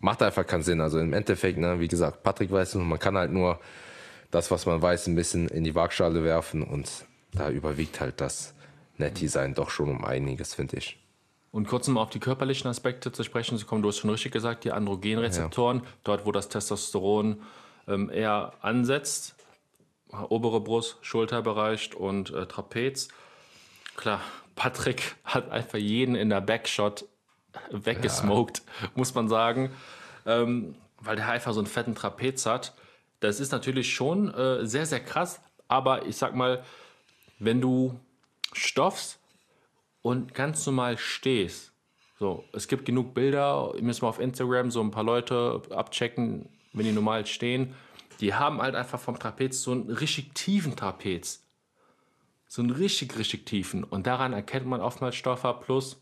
macht 0.00 0.22
einfach 0.22 0.46
keinen 0.46 0.62
Sinn. 0.62 0.80
Also 0.80 0.98
im 0.98 1.12
Endeffekt, 1.12 1.58
ne, 1.58 1.80
wie 1.80 1.88
gesagt, 1.88 2.22
Patrick 2.22 2.50
weiß 2.50 2.74
es, 2.74 2.74
man 2.74 2.98
kann 2.98 3.16
halt 3.16 3.32
nur 3.32 3.60
das, 4.30 4.50
was 4.50 4.66
man 4.66 4.80
weiß, 4.80 5.06
ein 5.08 5.14
bisschen 5.14 5.48
in 5.48 5.64
die 5.64 5.74
Waagschale 5.74 6.24
werfen 6.24 6.62
und 6.62 6.90
da 7.32 7.50
überwiegt 7.50 8.00
halt 8.00 8.20
das 8.20 8.54
Netty-Sein 8.98 9.54
doch 9.54 9.70
schon 9.70 9.88
um 9.88 10.04
einiges, 10.04 10.54
finde 10.54 10.78
ich. 10.78 10.98
Und 11.50 11.68
kurz 11.68 11.86
um 11.86 11.98
auf 11.98 12.08
die 12.08 12.18
körperlichen 12.18 12.68
Aspekte 12.68 13.12
zu 13.12 13.24
sprechen 13.24 13.58
zu 13.58 13.66
kommen, 13.66 13.82
du 13.82 13.88
hast 13.88 13.98
schon 13.98 14.10
richtig 14.10 14.32
gesagt, 14.32 14.64
die 14.64 14.72
Androgenrezeptoren, 14.72 15.80
ja. 15.80 15.84
dort 16.02 16.24
wo 16.24 16.32
das 16.32 16.48
Testosteron 16.48 17.42
ähm, 17.86 18.10
eher 18.10 18.54
ansetzt, 18.62 19.34
obere 20.28 20.60
Brust, 20.60 20.96
Schulterbereich 21.02 21.94
und 21.94 22.32
äh, 22.32 22.46
Trapez. 22.46 23.08
Klar, 23.96 24.20
Patrick 24.54 25.14
hat 25.24 25.50
einfach 25.50 25.78
jeden 25.78 26.14
in 26.14 26.30
der 26.30 26.40
Backshot 26.40 27.04
weggesmoked, 27.70 28.62
ja. 28.82 28.88
muss 28.94 29.14
man 29.14 29.28
sagen, 29.28 29.70
ähm, 30.26 30.74
weil 31.00 31.16
der 31.16 31.28
einfach 31.28 31.52
so 31.52 31.60
einen 31.60 31.66
fetten 31.66 31.94
Trapez 31.94 32.46
hat. 32.46 32.74
Das 33.20 33.40
ist 33.40 33.52
natürlich 33.52 33.94
schon 33.94 34.32
äh, 34.34 34.66
sehr, 34.66 34.86
sehr 34.86 35.00
krass, 35.00 35.40
aber 35.68 36.06
ich 36.06 36.16
sag 36.16 36.34
mal, 36.34 36.64
wenn 37.38 37.60
du 37.60 37.98
stoffst 38.52 39.18
und 40.02 40.34
ganz 40.34 40.66
normal 40.66 40.98
stehst, 40.98 41.72
so, 42.18 42.44
es 42.52 42.68
gibt 42.68 42.84
genug 42.84 43.14
Bilder, 43.14 43.72
müssen 43.80 44.02
wir 44.02 44.08
auf 44.08 44.20
Instagram 44.20 44.70
so 44.70 44.80
ein 44.80 44.92
paar 44.92 45.02
Leute 45.02 45.62
abchecken, 45.70 46.48
wenn 46.72 46.86
die 46.86 46.92
normal 46.92 47.26
stehen, 47.26 47.74
die 48.20 48.34
haben 48.34 48.62
halt 48.62 48.76
einfach 48.76 49.00
vom 49.00 49.18
Trapez 49.18 49.62
so 49.62 49.72
einen 49.72 49.90
richtig 49.90 50.32
tiefen 50.34 50.76
Trapez. 50.76 51.42
So 52.46 52.62
einen 52.62 52.70
richtig, 52.70 53.18
richtig 53.18 53.46
tiefen. 53.46 53.82
Und 53.82 54.06
daran 54.06 54.32
erkennt 54.32 54.66
man 54.66 54.80
oftmals 54.80 55.16
Stoffer. 55.16 55.54
Plus, 55.54 56.01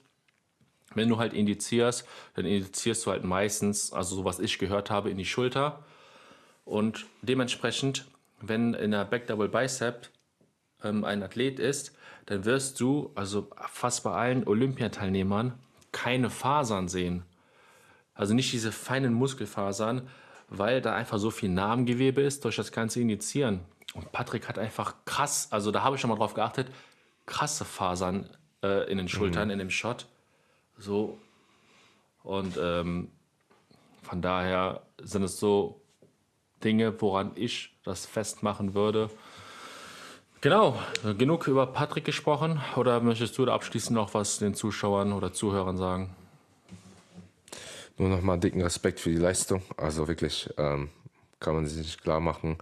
wenn 0.95 1.09
du 1.09 1.19
halt 1.19 1.33
indizierst, 1.33 2.07
dann 2.35 2.45
indizierst 2.45 3.07
du 3.07 3.11
halt 3.11 3.25
meistens, 3.25 3.93
also 3.93 4.17
so 4.17 4.25
was 4.25 4.41
ich 4.41 4.59
gehört 4.59 4.91
habe, 4.91 5.11
in 5.11 5.17
die 5.17 5.25
Schulter. 5.25 5.85
Und 6.65 7.07
dementsprechend, 7.23 8.07
wenn 8.41 8.75
in 8.75 8.91
der 8.91 9.05
Back 9.05 9.27
Double 9.27 9.49
Bicep 9.49 10.09
ähm, 10.83 11.05
ein 11.05 11.23
Athlet 11.23 11.59
ist, 11.59 11.97
dann 12.27 12.45
wirst 12.45 12.81
du, 12.81 13.13
also 13.15 13.49
fast 13.69 14.05
bei 14.05 14.13
allen 14.13 14.47
Olympiateilnehmern, 14.47 15.55
keine 15.93 16.31
Fasern 16.31 16.89
sehen. 16.89 17.25
Also 18.15 18.35
nicht 18.35 18.53
diese 18.53 18.73
feinen 18.73 19.15
Muskelfasern, 19.15 20.09
weil 20.49 20.81
da 20.81 20.95
einfach 20.95 21.19
so 21.19 21.31
viel 21.31 21.49
Namengewebe 21.49 22.21
ist 22.21 22.45
durch 22.45 22.57
das 22.57 22.73
ganze 22.73 23.01
Injizieren. 23.01 23.61
Und 23.95 24.13
Patrick 24.13 24.49
hat 24.49 24.59
einfach 24.59 24.95
krass, 25.05 25.49
also 25.51 25.71
da 25.71 25.83
habe 25.83 25.97
ich 25.97 26.01
schon 26.01 26.11
mal 26.11 26.17
drauf 26.17 26.35
geachtet, 26.35 26.69
krasse 27.27 27.65
Fasern 27.65 28.29
äh, 28.63 28.91
in 28.91 28.99
den 28.99 29.09
Schultern, 29.09 29.49
mhm. 29.49 29.53
in 29.53 29.59
dem 29.59 29.71
Shot. 29.71 30.07
So. 30.81 31.19
Und 32.23 32.59
ähm, 32.61 33.09
von 34.03 34.23
daher 34.23 34.83
sind 35.03 35.23
es 35.23 35.39
so 35.39 35.81
Dinge, 36.65 37.01
woran 37.01 37.33
ich 37.35 37.75
das 37.85 38.07
festmachen 38.07 38.75
würde. 38.75 39.11
Genau, 40.41 40.79
genug 41.19 41.47
über 41.49 41.67
Patrick 41.67 42.05
gesprochen. 42.05 42.61
Oder 42.77 43.01
möchtest 43.01 43.37
du 43.37 43.45
da 43.45 43.55
abschließend 43.55 43.95
noch 43.95 44.15
was 44.15 44.39
den 44.39 44.55
Zuschauern 44.55 45.13
oder 45.13 45.33
Zuhörern 45.33 45.77
sagen? 45.77 46.15
Nur 47.99 48.09
nochmal 48.09 48.39
dicken 48.39 48.63
Respekt 48.63 49.01
für 49.01 49.11
die 49.11 49.17
Leistung. 49.17 49.63
Also 49.77 50.09
wirklich 50.09 50.49
ähm, 50.57 50.89
kann 51.41 51.55
man 51.55 51.67
sich 51.67 51.77
nicht 51.77 52.03
klar 52.03 52.21
machen. 52.21 52.57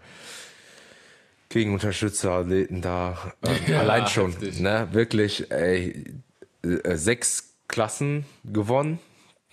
Gegen 1.48 1.72
Unterstützerathleten 1.72 2.83
da. 2.83 3.33
Ähm, 3.44 3.57
ja, 3.68 3.81
allein 3.81 4.09
schon. 4.09 4.35
Ne? 4.59 4.88
Wirklich, 4.90 5.48
ey, 5.52 6.14
äh, 6.62 6.96
sechs 6.96 7.48
Klassen 7.68 8.24
gewonnen. 8.44 8.98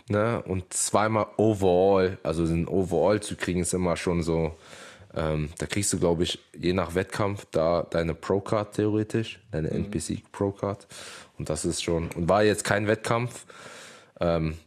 Ne? 0.07 0.41
Und 0.43 0.73
zweimal 0.73 1.27
Overall. 1.37 2.17
Also 2.23 2.43
ein 2.43 2.67
Overall 2.67 3.21
zu 3.21 3.35
kriegen 3.35 3.61
ist 3.61 3.73
immer 3.73 3.97
schon 3.97 4.23
so. 4.23 4.55
Ähm, 5.13 5.49
da 5.57 5.65
kriegst 5.65 5.93
du, 5.93 5.99
glaube 5.99 6.23
ich, 6.23 6.39
je 6.57 6.73
nach 6.73 6.95
Wettkampf 6.95 7.45
da 7.51 7.83
deine 7.89 8.13
Pro-Card 8.13 8.75
theoretisch, 8.75 9.39
deine 9.51 9.69
mhm. 9.69 9.85
NPC 9.85 10.23
Pro-Card. 10.31 10.87
Und 11.37 11.49
das 11.49 11.65
ist 11.65 11.83
schon, 11.83 12.09
und 12.15 12.27
war 12.27 12.43
jetzt 12.43 12.63
kein 12.63 12.87
Wettkampf. 12.87 13.45
Ähm, 14.19 14.57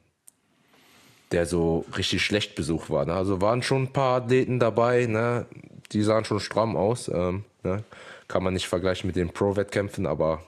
der 1.32 1.46
so 1.46 1.84
richtig 1.96 2.22
schlecht 2.22 2.54
besucht 2.54 2.90
war. 2.90 3.04
Ne? 3.04 3.14
Also 3.14 3.40
waren 3.40 3.62
schon 3.62 3.84
ein 3.84 3.92
paar 3.92 4.22
Athleten 4.22 4.58
dabei, 4.58 5.06
ne? 5.06 5.46
die 5.92 6.02
sahen 6.02 6.24
schon 6.24 6.40
stramm 6.40 6.76
aus. 6.76 7.08
Ähm, 7.08 7.44
ne? 7.62 7.84
Kann 8.28 8.42
man 8.42 8.54
nicht 8.54 8.68
vergleichen 8.68 9.06
mit 9.06 9.16
den 9.16 9.30
Pro-Wettkämpfen, 9.30 10.06
aber 10.06 10.42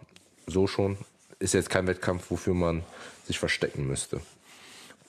so 0.46 0.66
schon. 0.66 0.96
Ist 1.40 1.54
jetzt 1.54 1.70
kein 1.70 1.88
Wettkampf, 1.88 2.30
wofür 2.30 2.54
man 2.54 2.84
sich 3.24 3.38
verstecken 3.38 3.86
müsste. 3.88 4.20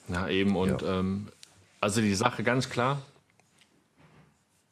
Ja, 0.08 0.28
eben. 0.28 0.56
Und 0.56 0.82
ja. 0.82 0.98
Ähm, 0.98 1.28
also 1.80 2.00
die 2.00 2.14
Sache 2.14 2.42
ganz 2.42 2.68
klar, 2.68 3.00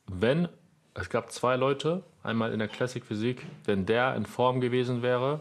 wenn, 0.06 0.48
es 0.94 1.08
gab 1.08 1.30
zwei 1.30 1.56
Leute, 1.56 2.02
einmal 2.22 2.52
in 2.52 2.58
der 2.58 2.68
Classic 2.68 3.04
Physik, 3.04 3.46
wenn 3.64 3.86
der 3.86 4.16
in 4.16 4.26
Form 4.26 4.60
gewesen 4.60 5.02
wäre, 5.02 5.40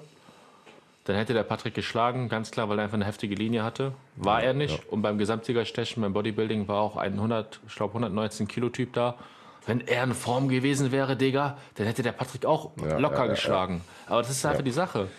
dann 1.05 1.15
hätte 1.15 1.33
der 1.33 1.43
Patrick 1.43 1.73
geschlagen, 1.73 2.29
ganz 2.29 2.51
klar, 2.51 2.69
weil 2.69 2.77
er 2.77 2.83
einfach 2.83 2.95
eine 2.95 3.05
heftige 3.05 3.33
Linie 3.33 3.63
hatte. 3.63 3.93
War 4.15 4.43
er 4.43 4.53
nicht. 4.53 4.77
Ja. 4.77 4.83
Und 4.91 5.01
beim 5.01 5.17
Gesamtsiegerstechen, 5.17 6.01
beim 6.01 6.13
Bodybuilding, 6.13 6.67
war 6.67 6.81
auch 6.81 6.97
ein 6.97 7.13
100, 7.13 7.59
ich 7.67 7.75
glaube 7.75 7.93
119 7.93 8.47
Kilo 8.47 8.69
Typ 8.69 8.93
da. 8.93 9.15
Wenn 9.65 9.87
er 9.87 10.03
in 10.03 10.13
Form 10.13 10.49
gewesen 10.49 10.91
wäre, 10.91 11.15
Digga, 11.15 11.57
dann 11.75 11.85
hätte 11.85 12.01
der 12.01 12.11
Patrick 12.11 12.45
auch 12.45 12.71
ja, 12.81 12.97
locker 12.97 13.25
ja, 13.25 13.27
geschlagen. 13.27 13.81
Aber 14.07 14.21
das 14.21 14.31
ist 14.31 14.45
einfach 14.45 14.63
die 14.63 14.71
Sache. 14.71 15.09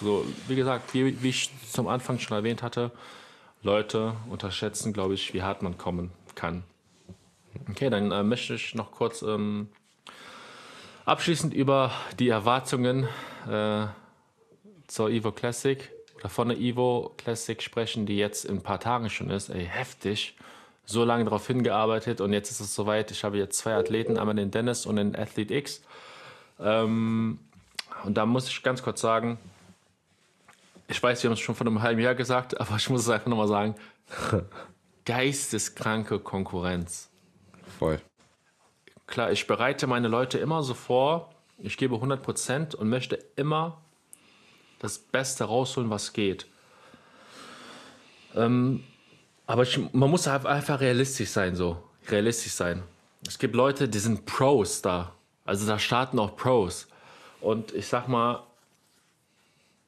So, 0.00 0.24
wie 0.48 0.56
gesagt, 0.56 0.94
wie, 0.94 1.22
wie, 1.22 1.28
ich 1.28 1.50
zum 1.70 1.86
Anfang 1.86 2.18
schon 2.18 2.36
erwähnt 2.36 2.62
hatte, 2.62 2.90
Leute 3.62 4.14
unterschätzen, 4.28 4.92
glaube 4.92 5.14
ich, 5.14 5.32
wie 5.32 5.42
hart 5.42 5.62
man 5.62 5.78
kommen 5.78 6.10
kann. 6.34 6.64
Okay, 7.70 7.88
dann 7.88 8.10
äh, 8.10 8.22
möchte 8.22 8.54
ich 8.54 8.74
noch 8.74 8.90
kurz 8.90 9.22
ähm, 9.22 9.68
abschließend 11.04 11.54
über 11.54 11.92
die 12.18 12.28
Erwartungen 12.28 13.08
äh, 13.48 13.86
zur 14.86 15.10
Evo 15.10 15.32
Classic 15.32 15.90
oder 16.16 16.28
von 16.28 16.48
der 16.48 16.58
Evo 16.58 17.14
Classic 17.16 17.62
sprechen, 17.62 18.06
die 18.06 18.16
jetzt 18.16 18.44
in 18.44 18.56
ein 18.56 18.62
paar 18.62 18.80
Tagen 18.80 19.08
schon 19.10 19.30
ist. 19.30 19.48
Ey, 19.48 19.66
heftig. 19.66 20.36
So 20.86 21.04
lange 21.04 21.24
darauf 21.24 21.46
hingearbeitet 21.46 22.20
und 22.20 22.32
jetzt 22.32 22.50
ist 22.50 22.60
es 22.60 22.74
soweit. 22.74 23.10
Ich 23.10 23.24
habe 23.24 23.38
jetzt 23.38 23.58
zwei 23.58 23.74
Athleten, 23.74 24.18
einmal 24.18 24.34
den 24.34 24.50
Dennis 24.50 24.84
und 24.86 24.96
den 24.96 25.16
Athlete 25.16 25.54
X. 25.54 25.82
Ähm, 26.60 27.38
und 28.04 28.14
da 28.14 28.26
muss 28.26 28.48
ich 28.48 28.62
ganz 28.62 28.82
kurz 28.82 29.00
sagen, 29.00 29.38
ich 30.88 31.02
weiß, 31.02 31.22
wir 31.22 31.28
haben 31.30 31.34
es 31.34 31.40
schon 31.40 31.54
vor 31.54 31.66
einem 31.66 31.82
halben 31.82 32.00
Jahr 32.00 32.14
gesagt, 32.14 32.60
aber 32.60 32.76
ich 32.76 32.90
muss 32.90 33.02
es 33.02 33.08
einfach 33.08 33.28
nochmal 33.28 33.48
sagen. 33.48 33.74
Geisteskranke 35.04 36.18
Konkurrenz. 36.18 37.10
Voll. 37.78 38.00
Klar, 39.06 39.32
ich 39.32 39.46
bereite 39.46 39.86
meine 39.86 40.08
Leute 40.08 40.38
immer 40.38 40.62
so 40.62 40.74
vor, 40.74 41.30
ich 41.58 41.76
gebe 41.76 41.96
100% 41.96 42.74
und 42.74 42.88
möchte 42.88 43.16
immer 43.36 43.82
das 44.78 44.98
Beste 44.98 45.44
rausholen, 45.44 45.90
was 45.90 46.12
geht. 46.12 46.46
Ähm, 48.34 48.82
aber 49.46 49.62
ich, 49.62 49.78
man 49.92 50.10
muss 50.10 50.26
einfach 50.26 50.80
realistisch 50.80 51.30
sein, 51.30 51.54
so. 51.54 51.82
Realistisch 52.08 52.52
sein. 52.52 52.82
Es 53.26 53.38
gibt 53.38 53.54
Leute, 53.54 53.88
die 53.88 53.98
sind 53.98 54.26
Pros 54.26 54.82
da. 54.82 55.14
Also 55.44 55.66
da 55.66 55.78
starten 55.78 56.18
auch 56.18 56.36
Pros. 56.36 56.88
Und 57.40 57.72
ich 57.72 57.86
sag 57.86 58.08
mal, 58.08 58.42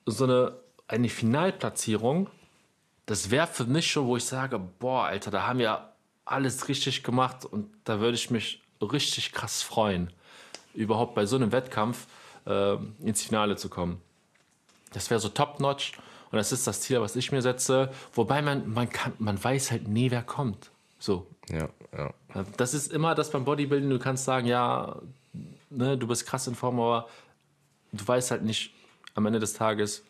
so 0.05 0.25
eine, 0.25 0.53
eine 0.89 1.09
Finalplatzierung, 1.09 2.29
das 3.07 3.31
wäre 3.31 3.47
für 3.47 3.65
mich 3.65 3.91
schon, 3.91 4.07
wo 4.07 4.17
ich 4.17 4.25
sage, 4.25 4.59
boah, 4.59 5.05
Alter, 5.05 5.31
da 5.31 5.47
haben 5.47 5.59
wir 5.59 5.93
alles 6.25 6.69
richtig 6.69 7.03
gemacht 7.03 7.45
und 7.45 7.71
da 7.85 8.01
würde 8.01 8.17
ich 8.17 8.31
mich 8.31 8.61
richtig 8.81 9.33
krass 9.33 9.63
freuen, 9.63 10.13
überhaupt 10.75 11.15
bei 11.15 11.25
so 11.25 11.37
einem 11.37 11.53
Wettkampf 11.53 12.07
äh, 12.47 12.77
ins 13.01 13.23
Finale 13.23 13.57
zu 13.57 13.69
kommen. 13.69 14.01
Das 14.93 15.09
wäre 15.11 15.21
so 15.21 15.29
top-notch 15.29 15.93
Und 16.31 16.37
das 16.39 16.53
ist 16.53 16.67
das 16.67 16.81
Ziel, 16.81 17.01
was 17.01 17.17
ich 17.17 17.33
mir 17.33 17.43
setze. 17.43 17.91
Wobei 18.15 18.43
man, 18.43 18.73
man, 18.73 18.89
kann, 18.91 19.13
man 19.19 19.43
weiß 19.43 19.71
halt 19.71 19.89
nie, 19.89 20.11
wer 20.11 20.23
kommt. 20.23 20.71
So. 20.99 21.27
Ja, 21.51 21.69
ja. 21.97 22.45
Das 22.57 22.75
ist 22.75 22.93
immer 22.93 23.15
das 23.15 23.31
beim 23.31 23.45
Bodybuilding. 23.45 23.89
Du 23.91 23.99
kannst 23.99 24.25
sagen, 24.25 24.47
ja, 24.47 24.97
ne, 25.71 25.97
du 25.97 26.07
bist 26.07 26.27
krass 26.27 26.47
in 26.47 26.55
Form, 26.55 26.81
aber 26.81 27.09
du 27.93 28.07
weißt 28.07 28.31
halt 28.33 28.43
nicht 28.43 28.73
am 29.15 29.27
Ende 29.27 29.39
des 29.39 29.55
Tages, 29.55 30.03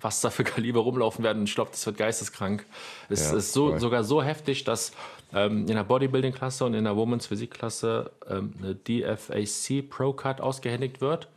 was 0.00 0.20
da 0.20 0.30
für 0.30 0.44
Kaliber 0.44 0.80
rumlaufen 0.80 1.24
werden. 1.24 1.44
Ich 1.44 1.54
glaube, 1.54 1.70
das 1.70 1.84
wird 1.86 1.96
geisteskrank. 1.96 2.64
Es 3.08 3.30
Ja, 3.30 3.36
ist 3.36 3.52
so, 3.52 3.70
voll. 3.70 3.80
sogar 3.80 4.04
so 4.04 4.22
heftig, 4.22 4.64
dass 4.64 4.92
ähm, 5.32 5.60
in 5.68 5.74
der 5.74 5.84
Bodybuilding-Klasse 5.84 6.64
und 6.64 6.74
in 6.74 6.84
der 6.84 6.96
Women's 6.96 7.26
Physik-Klasse 7.26 8.10
ähm, 8.28 8.54
eine 8.58 8.74
DFAC 8.74 9.88
Pro 9.88 10.12
Cut 10.12 10.40
ausgehändigt 10.40 11.00
wird. 11.00 11.28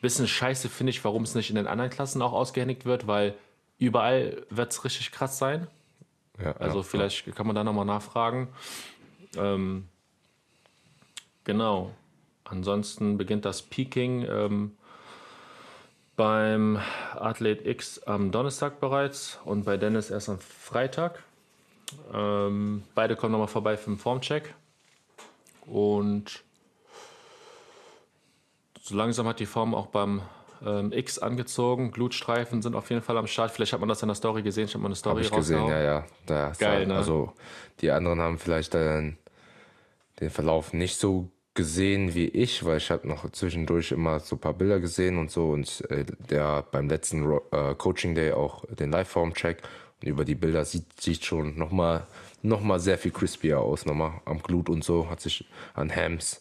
Bisschen 0.00 0.26
scheiße 0.26 0.68
finde 0.68 0.90
ich, 0.90 1.04
warum 1.04 1.22
es 1.22 1.34
nicht 1.34 1.50
in 1.50 1.56
den 1.56 1.66
anderen 1.66 1.90
Klassen 1.90 2.22
auch 2.22 2.32
ausgehändigt 2.32 2.86
wird, 2.86 3.06
weil 3.06 3.34
überall 3.78 4.46
wird 4.48 4.72
es 4.72 4.84
richtig 4.84 5.12
krass 5.12 5.38
sein. 5.38 5.66
ja 6.42 6.52
Also 6.52 6.78
ja. 6.78 6.82
vielleicht 6.84 7.34
kann 7.34 7.46
man 7.46 7.54
da 7.54 7.64
nochmal 7.64 7.84
nachfragen. 7.84 8.48
Ähm, 9.36 9.88
genau. 11.44 11.94
Ansonsten 12.44 13.16
beginnt 13.16 13.44
das 13.44 13.62
Peaking 13.62 14.26
ähm, 14.28 14.76
beim 16.16 16.80
Athlet 17.14 17.66
X 17.66 18.02
am 18.02 18.32
Donnerstag 18.32 18.80
bereits 18.80 19.38
und 19.44 19.64
bei 19.64 19.76
Dennis 19.76 20.10
erst 20.10 20.28
am 20.28 20.38
Freitag. 20.38 21.22
Ähm, 22.12 22.82
beide 22.94 23.16
kommen 23.16 23.32
nochmal 23.32 23.48
vorbei 23.48 23.76
für 23.76 23.90
den 23.90 23.98
Formcheck. 23.98 24.54
Und 25.66 26.42
so 28.82 28.96
langsam 28.96 29.26
hat 29.26 29.40
die 29.40 29.46
Form 29.46 29.74
auch 29.74 29.86
beim 29.86 30.22
ähm, 30.64 30.92
X 30.92 31.18
angezogen. 31.18 31.90
Glutstreifen 31.90 32.62
sind 32.62 32.74
auf 32.74 32.90
jeden 32.90 33.02
Fall 33.02 33.16
am 33.16 33.26
Start. 33.26 33.50
Vielleicht 33.50 33.72
hat 33.72 33.80
man 33.80 33.88
das 33.88 34.02
in 34.02 34.08
der 34.08 34.14
Story 34.14 34.42
gesehen. 34.42 34.64
Ich 34.66 34.74
habe 34.74 34.82
mal 34.82 34.88
eine 34.88 34.96
Story 34.96 35.16
Habe 35.16 35.24
ich 35.24 35.30
gesehen, 35.30 35.66
ja, 35.66 35.80
ja. 35.80 36.06
Da 36.26 36.52
Geil, 36.58 36.86
ne? 36.86 36.96
Also 36.96 37.32
die 37.80 37.90
anderen 37.90 38.20
haben 38.20 38.38
vielleicht 38.38 38.74
den, 38.74 39.16
den 40.20 40.30
Verlauf 40.30 40.72
nicht 40.72 40.98
so 40.98 41.30
gesehen 41.54 42.14
wie 42.14 42.26
ich, 42.28 42.64
weil 42.64 42.78
ich 42.78 42.90
habe 42.90 43.08
noch 43.08 43.30
zwischendurch 43.32 43.92
immer 43.92 44.20
so 44.20 44.36
ein 44.36 44.38
paar 44.38 44.54
Bilder 44.54 44.80
gesehen 44.80 45.18
und 45.18 45.30
so 45.30 45.50
und 45.50 45.84
äh, 45.90 46.04
der 46.30 46.62
beim 46.70 46.88
letzten 46.88 47.26
Ro- 47.26 47.42
äh, 47.50 47.74
Coaching 47.74 48.14
Day 48.14 48.32
auch 48.32 48.64
den 48.66 48.92
Liveform-Check 48.92 49.62
und 50.00 50.08
über 50.08 50.24
die 50.24 50.36
Bilder 50.36 50.64
sieht, 50.64 51.00
sieht 51.00 51.24
schon 51.24 51.58
nochmal 51.58 52.06
noch 52.42 52.60
mal 52.60 52.78
sehr 52.78 52.98
viel 52.98 53.10
crispier 53.10 53.60
aus, 53.60 53.84
nochmal 53.84 54.12
am 54.24 54.40
Glut 54.42 54.68
und 54.70 54.84
so, 54.84 55.10
hat 55.10 55.20
sich 55.20 55.44
an 55.74 55.94
Hams 55.94 56.40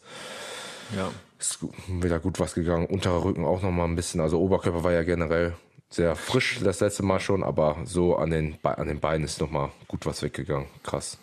Ja. 0.96 1.10
Ist 1.40 1.60
wieder 1.88 2.20
gut 2.20 2.40
was 2.40 2.54
gegangen. 2.54 2.86
Unterer 2.86 3.24
Rücken 3.24 3.46
auch 3.46 3.62
noch 3.62 3.72
mal 3.72 3.86
ein 3.86 3.96
bisschen. 3.96 4.22
Also 4.22 4.40
Oberkörper 4.40 4.84
war 4.84 4.92
ja 4.92 5.04
generell 5.04 5.56
sehr 5.90 6.16
frisch 6.16 6.60
das 6.64 6.82
letzte 6.82 7.04
Mal 7.04 7.20
schon, 7.20 7.44
aber 7.44 7.78
so 7.86 8.18
an 8.18 8.30
den, 8.30 8.60
Be 8.62 8.78
an 8.78 8.88
den 8.88 9.00
Beinen 9.00 9.24
ist 9.24 9.42
noch 9.42 9.50
mal 9.50 9.72
gut 9.88 10.06
was 10.06 10.22
weggegangen. 10.22 10.68
Krass. 10.84 11.18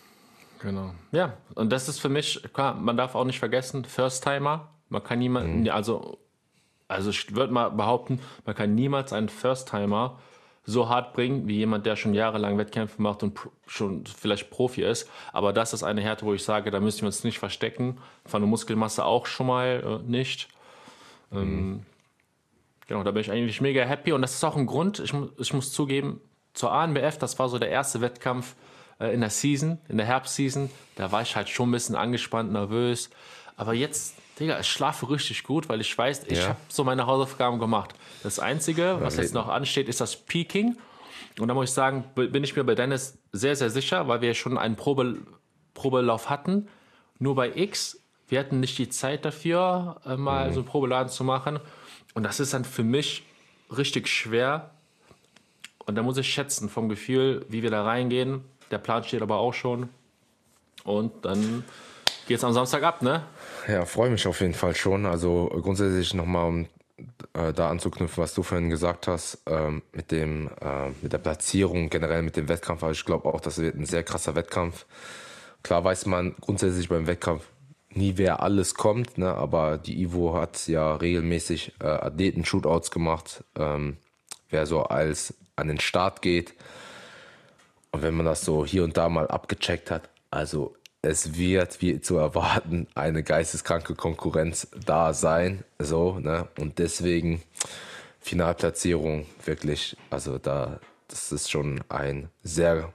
Genau. 0.59 0.91
Ja, 1.11 1.37
und 1.53 1.71
das 1.71 1.87
ist 1.87 1.99
für 1.99 2.09
mich, 2.09 2.41
klar, 2.51 2.73
man 2.73 2.97
darf 2.97 3.15
auch 3.15 3.25
nicht 3.25 3.39
vergessen, 3.39 3.85
First-Timer. 3.85 4.67
Man 4.89 5.03
kann 5.03 5.19
niemanden, 5.19 5.69
also, 5.69 6.17
also 6.87 7.11
ich 7.11 7.35
würde 7.35 7.53
mal 7.53 7.69
behaupten, 7.69 8.19
man 8.45 8.55
kann 8.55 8.73
niemals 8.73 9.13
einen 9.13 9.29
First-Timer 9.29 10.19
so 10.67 10.89
hart 10.89 11.13
bringen, 11.13 11.47
wie 11.47 11.55
jemand, 11.55 11.87
der 11.87 11.95
schon 11.95 12.13
jahrelang 12.13 12.59
Wettkämpfe 12.59 13.01
macht 13.01 13.23
und 13.23 13.39
schon 13.65 14.05
vielleicht 14.05 14.51
Profi 14.51 14.83
ist. 14.83 15.09
Aber 15.33 15.53
das 15.53 15.73
ist 15.73 15.81
eine 15.81 16.01
Härte, 16.01 16.25
wo 16.25 16.33
ich 16.35 16.43
sage, 16.43 16.69
da 16.69 16.79
müssen 16.79 17.01
wir 17.01 17.07
uns 17.07 17.23
nicht 17.23 17.39
verstecken. 17.39 17.97
Von 18.25 18.41
der 18.41 18.49
Muskelmasse 18.49 19.03
auch 19.03 19.25
schon 19.25 19.47
mal 19.47 20.01
äh, 20.05 20.11
nicht. 20.11 20.49
Ähm, 21.31 21.85
Genau, 22.87 23.03
da 23.03 23.11
bin 23.11 23.21
ich 23.21 23.31
eigentlich 23.31 23.59
mega 23.59 23.83
happy 23.83 24.13
und 24.13 24.21
das 24.21 24.35
ist 24.35 24.43
auch 24.43 24.55
ein 24.55 24.65
Grund, 24.65 24.99
ich, 24.99 25.13
ich 25.37 25.53
muss 25.53 25.73
zugeben, 25.73 26.21
zur 26.53 26.71
ANBF, 26.71 27.17
das 27.17 27.37
war 27.37 27.49
so 27.49 27.59
der 27.59 27.69
erste 27.69 28.01
Wettkampf 28.01 28.55
äh, 28.99 29.13
in 29.13 29.19
der 29.19 29.29
Season, 29.29 29.77
in 29.89 29.97
der 29.97 30.05
Herbstseason, 30.05 30.69
da 30.95 31.11
war 31.11 31.21
ich 31.21 31.35
halt 31.35 31.49
schon 31.49 31.69
ein 31.69 31.73
bisschen 31.73 31.95
angespannt, 31.95 32.51
nervös, 32.51 33.09
aber 33.57 33.73
jetzt, 33.73 34.15
Digga, 34.39 34.59
ich 34.59 34.67
schlafe 34.67 35.09
richtig 35.09 35.43
gut, 35.43 35.67
weil 35.69 35.81
ich 35.81 35.97
weiß, 35.97 36.25
ich 36.27 36.39
Ja. 36.39 36.47
habe 36.49 36.59
so 36.67 36.83
meine 36.83 37.07
Hausaufgaben 37.07 37.59
gemacht. 37.59 37.95
Das 38.23 38.39
Einzige, 38.39 38.97
was 39.01 39.17
jetzt 39.17 39.33
noch 39.33 39.47
ansteht, 39.47 39.87
ist 39.89 39.99
das 40.01 40.15
Peaking 40.15 40.77
und 41.39 41.47
da 41.47 41.53
muss 41.53 41.69
ich 41.69 41.73
sagen, 41.73 42.03
bin 42.15 42.43
ich 42.43 42.55
mir 42.55 42.63
bei 42.63 42.75
Dennis 42.75 43.17
sehr, 43.31 43.55
sehr 43.55 43.69
sicher, 43.69 44.07
weil 44.07 44.21
wir 44.21 44.33
schon 44.33 44.57
einen 44.57 44.75
Probe, 44.75 45.17
Probelauf 45.73 46.29
hatten, 46.29 46.67
nur 47.19 47.35
bei 47.35 47.51
X, 47.55 47.99
wir 48.27 48.39
hatten 48.39 48.59
nicht 48.59 48.77
die 48.77 48.89
Zeit 48.89 49.25
dafür, 49.25 50.01
äh, 50.05 50.17
mal 50.17 50.51
so 50.51 50.59
einen 50.59 50.67
Probeladen 50.67 51.09
zu 51.11 51.23
machen. 51.23 51.59
Und 52.13 52.23
das 52.23 52.39
ist 52.39 52.53
dann 52.53 52.65
für 52.65 52.83
mich 52.83 53.23
richtig 53.75 54.07
schwer. 54.07 54.71
Und 55.85 55.95
da 55.95 56.03
muss 56.03 56.17
ich 56.17 56.27
schätzen 56.31 56.67
vom 56.69 56.89
Gefühl, 56.89 57.45
wie 57.49 57.63
wir 57.63 57.69
da 57.71 57.83
reingehen. 57.83 58.43
Der 58.71 58.79
Plan 58.79 59.03
steht 59.03 59.21
aber 59.21 59.37
auch 59.37 59.53
schon. 59.53 59.89
Und 60.83 61.23
dann 61.25 61.63
geht's 62.27 62.43
am 62.43 62.53
Samstag 62.53 62.83
ab, 62.83 63.01
ne? 63.01 63.23
Ja, 63.67 63.85
freue 63.85 64.09
mich 64.09 64.27
auf 64.27 64.41
jeden 64.41 64.53
Fall 64.53 64.75
schon. 64.75 65.05
Also 65.05 65.49
grundsätzlich 65.61 66.13
nochmal, 66.13 66.47
um 66.47 66.67
äh, 67.33 67.53
da 67.53 67.69
anzuknüpfen, 67.69 68.23
was 68.23 68.33
du 68.33 68.43
vorhin 68.43 68.69
gesagt 68.69 69.07
hast, 69.07 69.39
ähm, 69.45 69.81
mit, 69.93 70.11
dem, 70.11 70.49
äh, 70.61 70.89
mit 71.01 71.13
der 71.13 71.17
Platzierung, 71.19 71.89
generell 71.89 72.21
mit 72.21 72.35
dem 72.37 72.49
Wettkampf. 72.49 72.83
Also 72.83 72.93
ich 72.93 73.05
glaube 73.05 73.33
auch, 73.33 73.39
das 73.39 73.57
wird 73.57 73.75
ein 73.75 73.85
sehr 73.85 74.03
krasser 74.03 74.35
Wettkampf. 74.35 74.85
Klar 75.63 75.83
weiß 75.83 76.05
man 76.05 76.35
grundsätzlich 76.39 76.89
beim 76.89 77.07
Wettkampf 77.07 77.43
nie, 77.89 78.13
wer 78.17 78.41
alles 78.41 78.75
kommt, 78.75 79.17
ne? 79.17 79.33
aber 79.33 79.77
die 79.77 80.01
Ivo 80.01 80.35
hat 80.35 80.67
ja 80.67 80.95
regelmäßig 80.95 81.73
äh, 81.81 81.87
Athleten-Shootouts 81.87 82.91
gemacht, 82.91 83.43
ähm, 83.57 83.97
wer 84.49 84.65
so 84.65 84.83
als 84.83 85.33
an 85.55 85.67
den 85.67 85.79
Start 85.79 86.21
geht. 86.21 86.53
Und 87.91 88.03
wenn 88.03 88.13
man 88.13 88.25
das 88.25 88.45
so 88.45 88.65
hier 88.65 88.83
und 88.83 88.97
da 88.97 89.09
mal 89.09 89.27
abgecheckt 89.27 89.89
hat, 89.91 90.09
also 90.29 90.75
es 91.01 91.37
wird, 91.37 91.81
wie 91.81 92.01
zu 92.01 92.17
erwarten, 92.17 92.87
eine 92.95 93.23
geisteskranke 93.23 93.95
Konkurrenz 93.95 94.67
da 94.85 95.13
sein. 95.13 95.63
So, 95.79 96.19
ne? 96.19 96.47
Und 96.59 96.79
deswegen 96.79 97.41
Finalplatzierung 98.19 99.25
wirklich, 99.45 99.95
also 100.09 100.37
da, 100.37 100.79
das 101.07 101.31
ist 101.31 101.49
schon 101.49 101.81
ein 101.89 102.29
sehr 102.43 102.93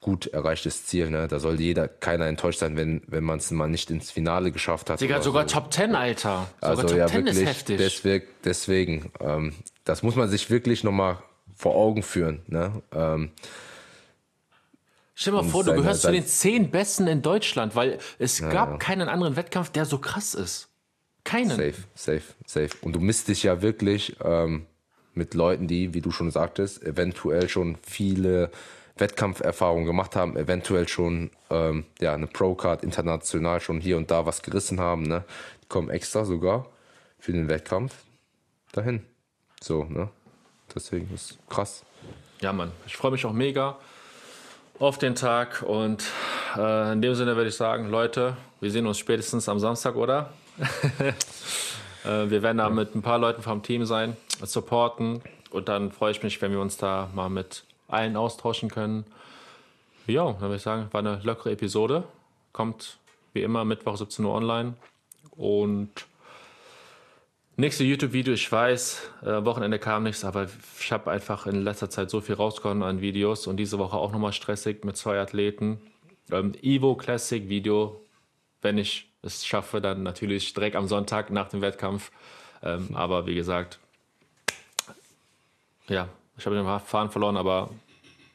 gut 0.00 0.28
erreichtes 0.28 0.86
Ziel. 0.86 1.10
Ne? 1.10 1.26
Da 1.26 1.40
soll 1.40 1.60
jeder, 1.60 1.88
keiner 1.88 2.26
enttäuscht 2.26 2.60
sein, 2.60 2.76
wenn, 2.76 3.02
wenn 3.08 3.24
man 3.24 3.38
es 3.38 3.50
mal 3.50 3.66
nicht 3.66 3.90
ins 3.90 4.12
Finale 4.12 4.52
geschafft 4.52 4.88
hat. 4.88 5.00
Digga, 5.00 5.20
sogar 5.20 5.48
so. 5.48 5.54
Top 5.56 5.72
10, 5.72 5.96
Alter. 5.96 6.46
Sogar 6.60 6.70
Also 6.70 6.82
Top 6.82 6.96
ja, 6.96 7.06
10 7.08 7.16
wirklich. 7.24 7.42
ist 7.42 7.48
heftig. 7.48 7.78
Deswegen, 7.78 8.26
deswegen 8.44 9.12
ähm, 9.20 9.52
das 9.84 10.02
muss 10.02 10.14
man 10.14 10.28
sich 10.28 10.48
wirklich 10.48 10.84
nochmal 10.84 11.18
vor 11.56 11.74
Augen 11.74 12.02
führen. 12.02 12.42
Ne? 12.46 12.82
Ähm, 12.92 13.30
Stell 15.18 15.32
dir 15.32 15.42
mal 15.42 15.48
vor, 15.48 15.64
du 15.64 15.70
seine- 15.70 15.80
gehörst 15.82 16.02
zu 16.02 16.12
den 16.12 16.26
10 16.26 16.70
Besten 16.70 17.06
in 17.06 17.22
Deutschland, 17.22 17.74
weil 17.74 17.98
es 18.18 18.38
gab 18.40 18.78
keinen 18.78 19.08
anderen 19.08 19.34
Wettkampf, 19.34 19.70
der 19.70 19.86
so 19.86 19.96
krass 19.98 20.34
ist. 20.34 20.68
Keinen. 21.24 21.50
Safe, 21.50 21.74
safe, 21.94 22.22
safe. 22.44 22.68
Und 22.82 22.92
du 22.94 23.00
misst 23.00 23.26
dich 23.28 23.42
ja 23.42 23.62
wirklich 23.62 24.14
ähm, 24.22 24.66
mit 25.14 25.32
Leuten, 25.32 25.66
die, 25.66 25.94
wie 25.94 26.02
du 26.02 26.10
schon 26.10 26.30
sagtest, 26.30 26.82
eventuell 26.84 27.48
schon 27.48 27.78
viele 27.82 28.50
Wettkampferfahrungen 28.98 29.86
gemacht 29.86 30.16
haben, 30.16 30.36
eventuell 30.36 30.86
schon 30.86 31.30
ähm, 31.48 31.84
ja, 31.98 32.12
eine 32.12 32.26
Pro-Card 32.26 32.84
international 32.84 33.60
schon 33.62 33.80
hier 33.80 33.96
und 33.96 34.10
da 34.10 34.26
was 34.26 34.42
gerissen 34.42 34.80
haben. 34.80 35.02
Ne? 35.04 35.24
Die 35.62 35.66
kommen 35.68 35.88
extra 35.88 36.26
sogar 36.26 36.66
für 37.18 37.32
den 37.32 37.48
Wettkampf 37.48 37.94
dahin. 38.72 39.02
So, 39.62 39.84
ne? 39.84 40.10
Deswegen 40.74 41.12
ist 41.14 41.38
krass. 41.48 41.84
Ja, 42.42 42.52
Mann. 42.52 42.70
Ich 42.86 42.96
freue 42.98 43.12
mich 43.12 43.24
auch 43.24 43.32
mega 43.32 43.78
auf 44.78 44.98
den 44.98 45.14
Tag 45.14 45.62
und 45.62 46.04
äh, 46.56 46.92
in 46.92 47.00
dem 47.00 47.14
Sinne 47.14 47.36
würde 47.36 47.48
ich 47.48 47.56
sagen, 47.56 47.88
Leute, 47.88 48.36
wir 48.60 48.70
sehen 48.70 48.86
uns 48.86 48.98
spätestens 48.98 49.48
am 49.48 49.58
Samstag, 49.58 49.96
oder? 49.96 50.30
äh, 52.04 52.30
wir 52.30 52.42
werden 52.42 52.58
da 52.58 52.68
mit 52.68 52.94
ein 52.94 53.02
paar 53.02 53.18
Leuten 53.18 53.42
vom 53.42 53.62
Team 53.62 53.86
sein, 53.86 54.16
supporten 54.42 55.22
und 55.50 55.68
dann 55.68 55.92
freue 55.92 56.10
ich 56.10 56.22
mich, 56.22 56.40
wenn 56.42 56.52
wir 56.52 56.60
uns 56.60 56.76
da 56.76 57.08
mal 57.14 57.30
mit 57.30 57.64
allen 57.88 58.16
austauschen 58.16 58.70
können. 58.70 59.04
Ja, 60.06 60.24
dann 60.24 60.40
würde 60.40 60.56
ich 60.56 60.62
sagen, 60.62 60.88
war 60.92 61.00
eine 61.00 61.20
lockere 61.22 61.52
Episode. 61.52 62.04
Kommt 62.52 62.98
wie 63.32 63.42
immer 63.42 63.64
Mittwoch 63.64 63.96
17 63.96 64.24
Uhr 64.24 64.34
online 64.34 64.74
und 65.30 65.90
Nächste 67.58 67.84
YouTube-Video, 67.84 68.34
ich 68.34 68.52
weiß, 68.52 69.00
äh, 69.22 69.42
Wochenende 69.46 69.78
kam 69.78 70.02
nichts, 70.02 70.26
aber 70.26 70.46
ich 70.78 70.92
habe 70.92 71.10
einfach 71.10 71.46
in 71.46 71.62
letzter 71.62 71.88
Zeit 71.88 72.10
so 72.10 72.20
viel 72.20 72.34
rausgehauen 72.34 72.82
an 72.82 73.00
Videos 73.00 73.46
und 73.46 73.56
diese 73.56 73.78
Woche 73.78 73.96
auch 73.96 74.12
nochmal 74.12 74.34
stressig 74.34 74.84
mit 74.84 74.98
zwei 74.98 75.18
Athleten. 75.18 75.80
Ähm, 76.30 76.52
Evo 76.60 76.96
Classic 76.96 77.48
Video, 77.48 77.98
wenn 78.60 78.76
ich 78.76 79.10
es 79.22 79.46
schaffe, 79.46 79.80
dann 79.80 80.02
natürlich 80.02 80.52
direkt 80.52 80.76
am 80.76 80.86
Sonntag 80.86 81.30
nach 81.30 81.48
dem 81.48 81.62
Wettkampf. 81.62 82.12
Ähm, 82.62 82.90
aber 82.92 83.26
wie 83.26 83.34
gesagt, 83.34 83.78
ja, 85.88 86.10
ich 86.36 86.44
habe 86.44 86.56
den 86.56 86.80
Faden 86.80 87.10
verloren, 87.10 87.38
aber 87.38 87.70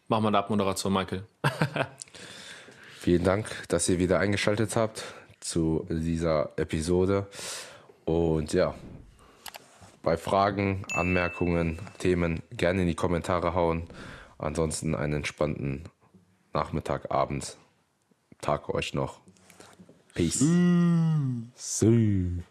machen 0.08 0.24
wir 0.24 0.30
eine 0.30 0.40
Abmoderation, 0.40 0.94
Michael. 0.94 1.22
Vielen 2.98 3.24
Dank, 3.24 3.68
dass 3.68 3.88
ihr 3.88 4.00
wieder 4.00 4.18
eingeschaltet 4.18 4.76
habt 4.76 5.04
zu 5.40 5.86
dieser 5.92 6.58
Episode. 6.58 7.28
Und 8.06 8.54
ja, 8.54 8.74
bei 10.04 10.18
Fragen, 10.18 10.86
Anmerkungen, 10.94 11.80
Themen 12.00 12.42
gerne 12.52 12.82
in 12.82 12.88
die 12.88 12.96
Kommentare 12.96 13.54
hauen. 13.54 13.88
Ansonsten 14.38 14.96
einen 14.96 15.14
entspannten 15.14 15.84
Nachmittag, 16.54 17.12
Abend, 17.12 17.58
Tag 18.42 18.70
euch 18.70 18.94
noch. 18.94 19.20
Peace. 20.14 20.42
Mm. 20.42 21.52
See. 21.56 22.44